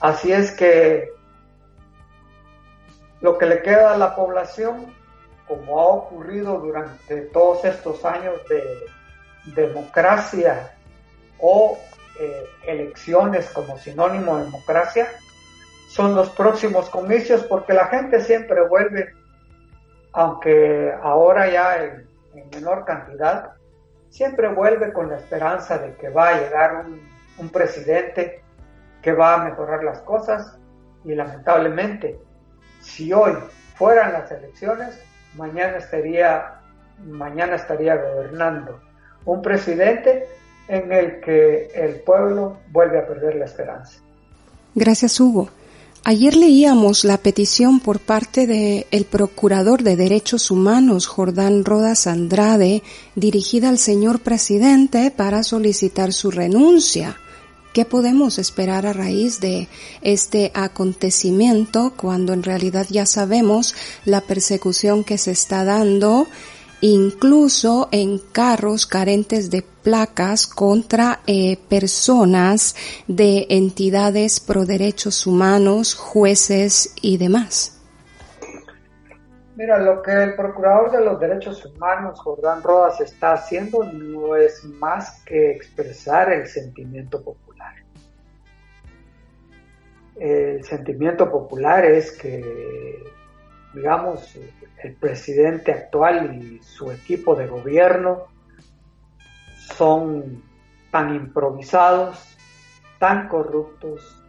[0.00, 1.10] Así es que
[3.20, 4.94] lo que le queda a la población,
[5.52, 8.86] como ha ocurrido durante todos estos años de
[9.54, 10.72] democracia
[11.38, 11.78] o
[12.18, 15.08] eh, elecciones como sinónimo de democracia,
[15.88, 19.12] son los próximos comicios porque la gente siempre vuelve,
[20.12, 22.08] aunque ahora ya en,
[22.50, 23.52] menor cantidad,
[24.08, 26.86] siempre vuelve con la esperanza de que va a llegar
[27.36, 28.42] un presidente
[29.02, 30.58] que va a mejorar las cosas
[31.04, 32.18] y lamentablemente
[32.80, 33.36] si hoy
[33.74, 34.98] fueran las elecciones,
[35.36, 36.60] mañana estaría,
[37.06, 38.80] mañana estaría gobernando
[39.24, 40.26] un presidente
[40.68, 43.98] en el que el pueblo vuelve a perder la esperanza.
[44.74, 45.50] Gracias, Hugo.
[46.04, 52.82] Ayer leíamos la petición por parte del el Procurador de Derechos Humanos, Jordán Rodas Andrade,
[53.14, 57.16] dirigida al señor presidente para solicitar su renuncia.
[57.72, 59.66] ¿Qué podemos esperar a raíz de
[60.02, 63.74] este acontecimiento cuando en realidad ya sabemos
[64.04, 66.26] la persecución que se está dando
[66.82, 72.76] incluso en carros carentes de placas contra eh, personas
[73.08, 77.78] de entidades pro derechos humanos, jueces y demás?
[79.56, 84.64] Mira, lo que el Procurador de los Derechos Humanos, Jordán Rodas, está haciendo no es
[84.64, 87.41] más que expresar el sentimiento popular
[90.16, 93.02] el sentimiento popular es que,
[93.74, 94.38] digamos,
[94.82, 98.26] el presidente actual y su equipo de gobierno
[99.76, 100.42] son
[100.90, 102.36] tan improvisados,
[102.98, 104.22] tan corruptos,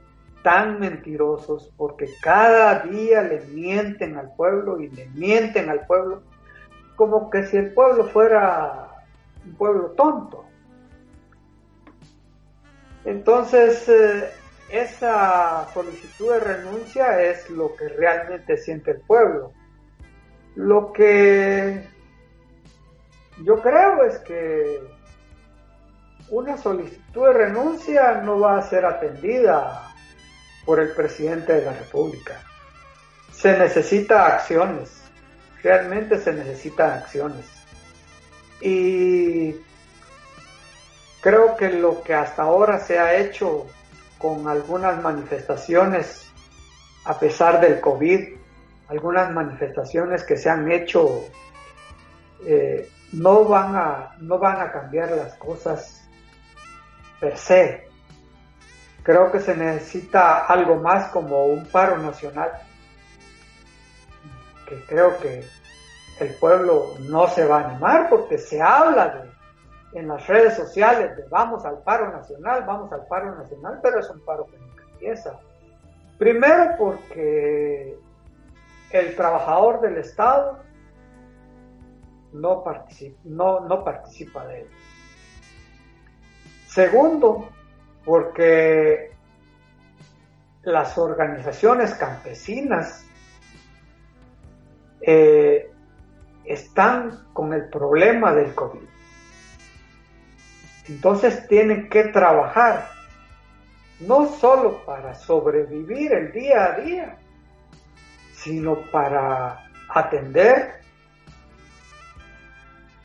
[0.44, 6.22] tan mentirosos, porque cada día le mienten al pueblo y le mienten al pueblo
[6.96, 9.04] como que si el pueblo fuera
[9.46, 10.46] un pueblo tonto.
[13.06, 14.30] Entonces, eh,
[14.74, 19.54] esa solicitud de renuncia es lo que realmente siente el pueblo.
[20.56, 21.88] Lo que
[23.44, 24.82] yo creo es que
[26.30, 29.94] una solicitud de renuncia no va a ser atendida
[30.66, 32.42] por el presidente de la República.
[33.32, 35.04] Se necesita acciones,
[35.62, 37.46] realmente se necesitan acciones.
[38.60, 39.56] Y
[41.22, 43.68] creo que lo que hasta ahora se ha hecho
[44.24, 46.32] con algunas manifestaciones
[47.04, 48.38] a pesar del COVID,
[48.88, 51.26] algunas manifestaciones que se han hecho
[52.46, 56.08] eh, no, van a, no van a cambiar las cosas
[57.20, 57.90] per se.
[59.04, 62.50] Creo que se necesita algo más como un paro nacional,
[64.70, 65.44] que creo que
[66.22, 69.33] el pueblo no se va a animar porque se habla de
[69.94, 74.10] en las redes sociales de vamos al paro nacional, vamos al paro nacional, pero es
[74.10, 75.40] un paro que nunca empieza.
[76.18, 77.98] Primero porque
[78.92, 80.60] el trabajador del Estado
[82.34, 84.68] no participa, no, no participa de él.
[86.68, 87.50] Segundo,
[88.04, 89.12] porque
[90.64, 93.06] las organizaciones campesinas
[95.02, 95.70] eh,
[96.46, 98.93] están con el problema del COVID.
[100.88, 102.90] Entonces tienen que trabajar,
[104.00, 107.18] no solo para sobrevivir el día a día,
[108.34, 110.82] sino para atender,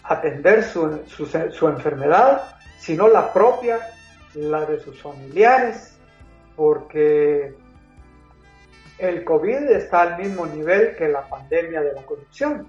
[0.02, 3.78] atender su, su enfermedad, sino la propia,
[4.34, 5.96] la de sus familiares,
[6.56, 7.54] porque
[8.98, 12.66] el COVID está al mismo nivel que la pandemia de la corrupción.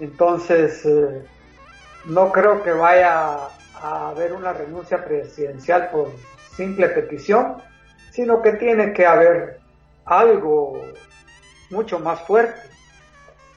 [0.00, 1.22] Entonces, eh,
[2.06, 3.48] no creo que vaya
[3.82, 6.08] a haber una renuncia presidencial por
[6.56, 7.56] simple petición,
[8.10, 9.60] sino que tiene que haber
[10.04, 10.80] algo
[11.70, 12.60] mucho más fuerte.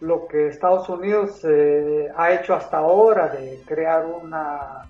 [0.01, 4.87] Lo que Estados Unidos eh, ha hecho hasta ahora de crear una,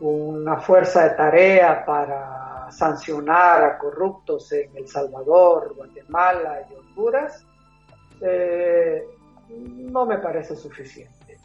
[0.00, 7.44] una fuerza de tarea para sancionar a corruptos en El Salvador, Guatemala y Honduras,
[8.20, 9.04] eh,
[9.48, 11.38] no me parece suficiente.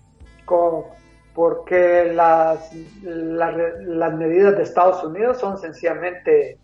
[0.45, 0.85] Con,
[1.33, 2.71] porque las,
[3.03, 6.57] las, medidas de Estados Unidos son sencillamente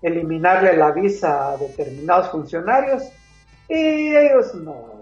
[0.00, 3.02] eliminarle la visa a determinados funcionarios
[3.68, 4.92] y ellos no,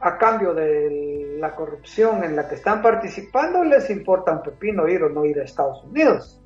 [0.00, 5.02] a cambio de la corrupción en la que están participando, les importa un pepino ir
[5.02, 6.40] o no ir a Estados Unidos.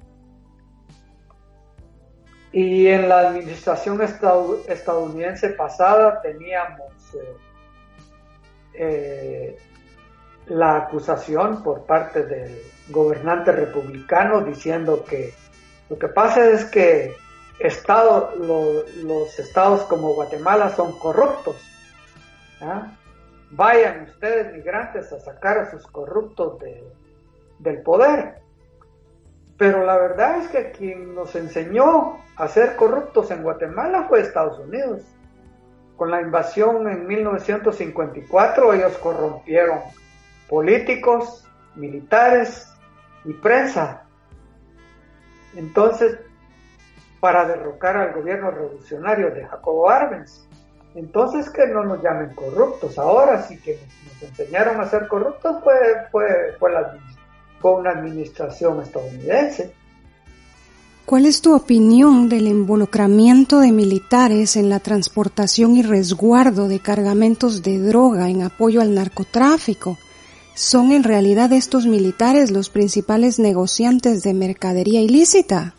[2.53, 7.37] Y en la administración estadounidense pasada teníamos eh,
[8.75, 9.59] eh,
[10.47, 12.59] la acusación por parte del
[12.89, 15.33] gobernante republicano diciendo que
[15.89, 17.15] lo que pasa es que
[17.61, 21.57] los estados como Guatemala son corruptos.
[22.61, 22.97] ¿ah?
[23.51, 26.59] Vayan ustedes migrantes a sacar a sus corruptos
[27.59, 28.37] del poder.
[29.59, 34.59] Pero la verdad es que quien nos enseñó a ser corruptos en Guatemala fue Estados
[34.59, 35.03] Unidos.
[35.97, 39.81] Con la invasión en 1954 ellos corrompieron
[40.49, 42.69] políticos, militares
[43.25, 44.05] y prensa.
[45.57, 46.19] Entonces,
[47.23, 50.45] para derrocar al gobierno revolucionario de Jacobo Arbenz.
[50.97, 52.99] Entonces que no nos llamen corruptos.
[52.99, 53.79] Ahora sí que
[54.21, 55.75] nos, enseñaron a ser corruptos fue,
[56.11, 56.27] fue,
[56.59, 56.99] fue, la,
[57.61, 59.73] fue una administración estadounidense.
[61.07, 67.63] ¿Cuál es tu opinión del involucramiento de militares en la transportación y resguardo de cargamentos
[67.63, 69.97] de droga en apoyo al narcotráfico?
[70.55, 75.75] ¿Son en realidad estos militares los principales negociantes de mercadería ilícita?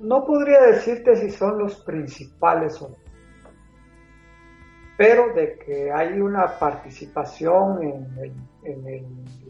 [0.00, 2.96] No podría decirte si son los principales o no,
[4.96, 8.32] pero de que hay una participación en
[8.64, 9.04] el,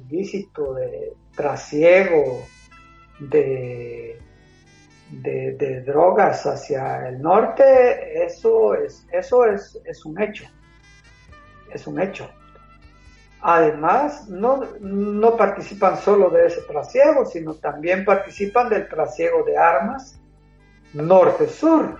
[0.08, 2.42] ilícito de trasiego
[3.18, 4.18] de
[5.20, 10.44] de, drogas hacia el norte, eso es, eso es, es un hecho.
[11.72, 12.28] Es un hecho.
[13.42, 20.20] Además, no, no participan solo de ese trasiego, sino también participan del trasiego de armas
[20.94, 21.98] norte-sur.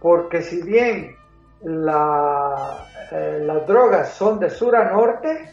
[0.00, 1.16] Porque si bien
[1.62, 5.52] eh, las drogas son de sur a norte,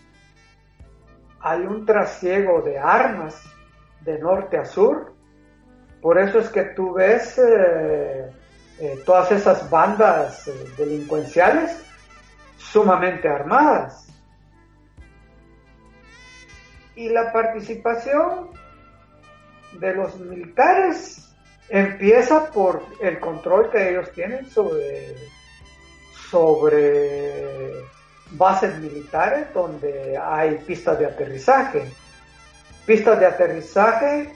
[1.40, 3.44] hay un trasiego de armas
[4.04, 5.12] de norte a sur
[6.02, 8.32] por eso es que tú ves eh,
[8.80, 11.86] eh, todas esas bandas delincuenciales
[12.58, 14.08] sumamente armadas.
[17.02, 18.52] Y la participación
[19.80, 21.34] de los militares
[21.68, 25.16] empieza por el control que ellos tienen sobre,
[28.34, 31.92] bases militares donde hay pistas de aterrizaje.
[32.86, 34.36] Pistas de aterrizaje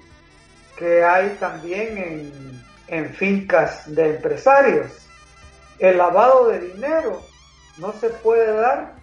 [0.75, 5.05] que hay también en, fincas de empresarios.
[5.77, 7.21] El lavado de dinero
[7.77, 8.94] no se puede dar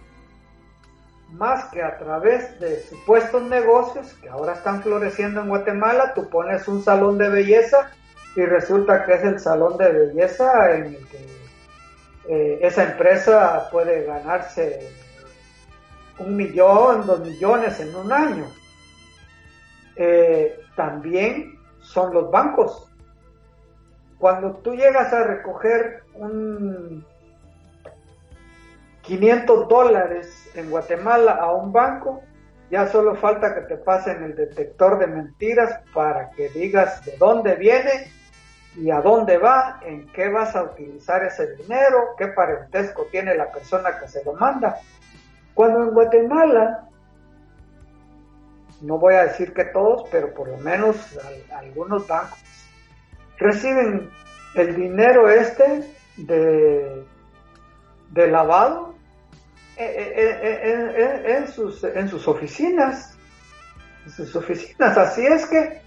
[1.33, 6.13] más que a través de supuestos negocios que ahora están floreciendo en Guatemala.
[6.13, 7.91] Tú pones un salón de belleza
[8.35, 11.25] y resulta que es el salón de belleza en el que
[12.29, 14.87] eh, esa empresa puede ganarse
[16.19, 18.45] un millón, dos millones en un año.
[19.95, 22.89] Eh, también son los bancos.
[24.19, 27.05] Cuando tú llegas a recoger un
[29.03, 32.21] 500 dólares en Guatemala a un banco,
[32.71, 37.55] ya solo falta que te pasen el detector de mentiras para que digas de dónde
[37.55, 38.11] viene
[38.75, 43.51] y a dónde va, en qué vas a utilizar ese dinero, qué parentesco tiene la
[43.51, 44.79] persona que se lo manda.
[45.53, 46.89] Cuando en Guatemala
[48.81, 51.17] no voy a decir que todos, pero por lo menos
[51.51, 52.39] algunos bancos
[53.37, 54.09] reciben
[54.55, 55.83] el dinero este
[56.17, 57.05] de,
[58.13, 58.92] lavado
[59.77, 61.47] eh, eh, eh, en,
[62.07, 63.17] sus, oficinas.
[64.05, 64.97] En sus oficinas.
[64.97, 65.81] Así es que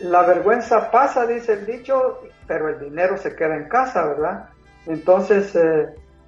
[0.00, 4.48] la vergüenza pasa, dice el dicho, pero el dinero se queda en casa, ¿verdad?
[4.86, 5.56] Entonces,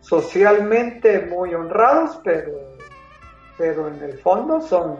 [0.00, 2.72] socialmente muy honrados, pero
[3.62, 4.98] pero en el fondo son,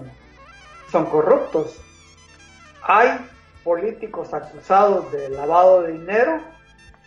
[0.91, 1.81] son corruptos.
[2.83, 3.11] Hay
[3.65, 6.41] políticos acusados de lavado de dinero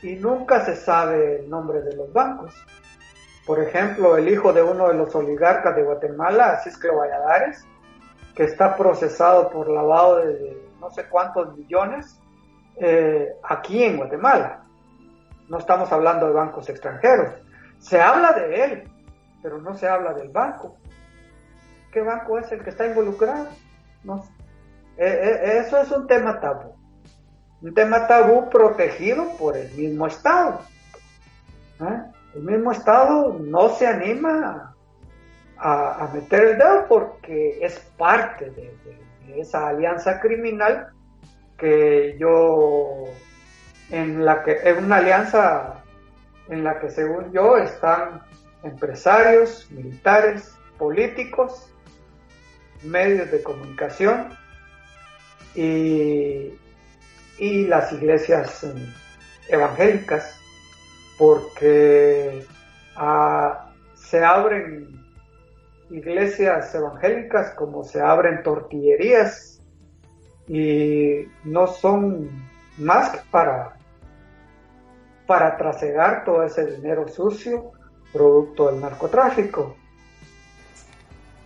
[0.02, 2.54] y nunca se sabe el nombre de los bancos.
[3.46, 7.64] Por ejemplo, el hijo de uno de los oligarcas de Guatemala, Cisclo Valladares,
[8.36, 12.20] que está procesado por lavado de no sé cuántos millones
[12.78, 14.64] eh, aquí en Guatemala.
[15.48, 17.34] No estamos hablando de bancos extranjeros.
[17.78, 18.92] Se habla de él,
[19.44, 20.76] pero no se habla del banco.
[21.92, 23.48] ¿Qué banco es el que está involucrado?
[24.04, 24.24] No.
[24.98, 26.76] Eh, eh, eso es un tema tabú.
[27.62, 30.62] Un tema tabú protegido por el mismo Estado.
[31.80, 32.15] ¿eh?
[32.36, 34.76] El mismo Estado no se anima
[35.58, 38.76] a, meter el dedo porque es parte de,
[39.38, 40.88] esa alianza criminal
[41.58, 43.06] que yo
[43.90, 45.84] en la que es una alianza
[46.50, 48.22] en la que según yo están
[48.64, 51.70] empresarios, militares, políticos
[52.84, 54.30] medios de comunicación
[55.56, 56.54] y,
[57.40, 60.40] las iglesias mm, evangélicas,
[61.18, 62.46] porque
[62.96, 64.90] ah, se abren
[65.90, 69.62] iglesias evangélicas como se abren tortillerías
[70.48, 72.30] y no son
[72.78, 73.78] más que para,
[75.26, 77.72] para trasegar todo ese dinero sucio
[78.12, 79.76] producto del narcotráfico.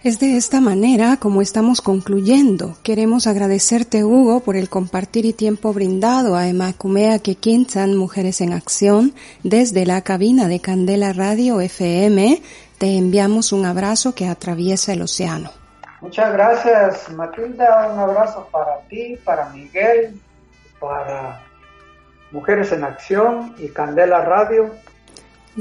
[0.01, 2.77] Es de esta manera como estamos concluyendo.
[2.83, 9.13] Queremos agradecerte, Hugo, por el compartir y tiempo brindado a Emacumea Kekinsan Mujeres en Acción
[9.43, 12.41] desde la cabina de Candela Radio FM.
[12.77, 15.51] Te enviamos un abrazo que atraviesa el océano.
[15.99, 17.91] Muchas gracias, Matilda.
[17.91, 20.17] Un abrazo para ti, para Miguel,
[20.79, 21.41] para
[22.31, 24.73] Mujeres en Acción y Candela Radio.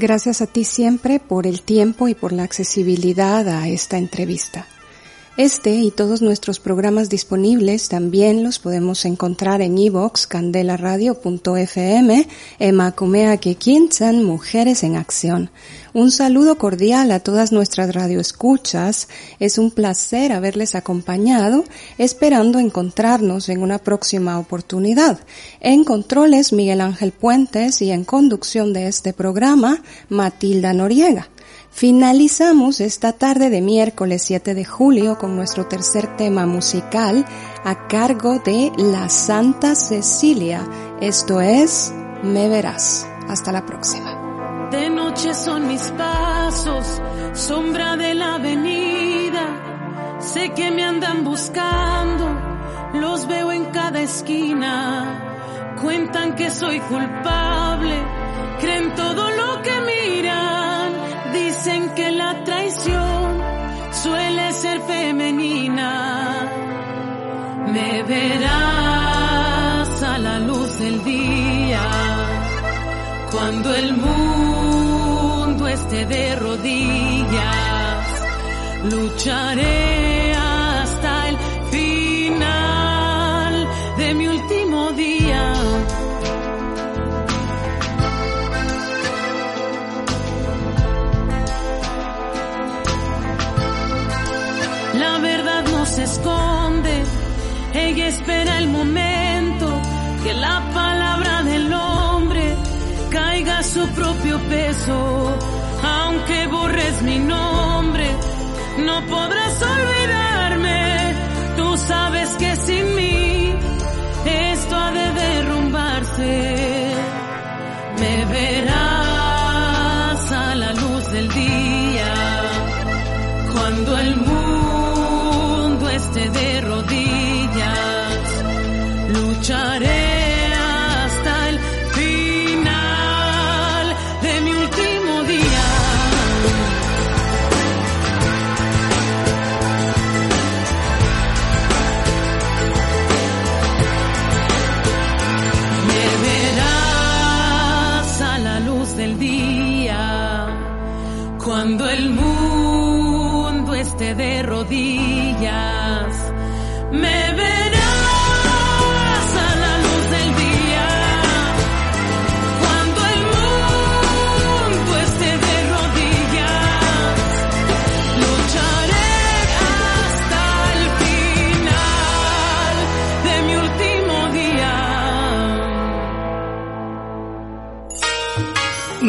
[0.00, 4.64] Gracias a ti siempre por el tiempo y por la accesibilidad a esta entrevista.
[5.38, 12.28] Este y todos nuestros programas disponibles también los podemos encontrar en iVox, candelaradio.fm,
[12.58, 15.50] Emacumea Kekinsan, Mujeres en Acción.
[15.94, 19.06] Un saludo cordial a todas nuestras radioescuchas.
[19.38, 21.62] Es un placer haberles acompañado,
[21.98, 25.20] esperando encontrarnos en una próxima oportunidad.
[25.60, 31.28] En controles, Miguel Ángel Puentes y en conducción de este programa, Matilda Noriega.
[31.70, 37.24] Finalizamos esta tarde de miércoles 7 de julio con nuestro tercer tema musical
[37.64, 40.66] a cargo de La Santa Cecilia.
[41.00, 41.92] Esto es
[42.22, 43.06] Me Verás.
[43.28, 44.68] Hasta la próxima.
[44.72, 47.00] De noche son mis pasos,
[47.34, 50.16] sombra de la avenida.
[50.18, 52.26] Sé que me andan buscando,
[52.94, 55.76] los veo en cada esquina.
[55.80, 57.94] Cuentan que soy culpable,
[58.58, 59.87] creen todo lo que miran
[61.58, 63.42] Dicen que la traición
[63.90, 66.48] suele ser femenina.
[67.72, 71.82] Me verás a la luz del día
[73.32, 78.06] cuando el mundo esté de rodillas.
[78.84, 80.07] Lucharé
[95.98, 97.02] se esconde,
[97.74, 99.66] ella espera el momento
[100.22, 102.54] que la palabra del hombre
[103.10, 105.36] caiga a su propio peso.
[105.82, 108.06] Aunque borres mi nombre,
[108.86, 109.47] no podrás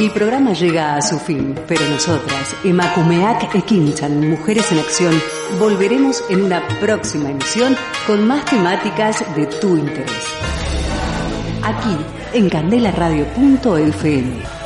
[0.10, 5.14] El programa llega a su fin, pero nosotras, Emakumeak Ekinchan, Mujeres en Acción,
[5.60, 7.77] volveremos en una próxima emisión
[8.07, 10.10] con más temáticas de tu interés.
[11.61, 11.95] Aquí,
[12.34, 14.59] en candelaradio.fm.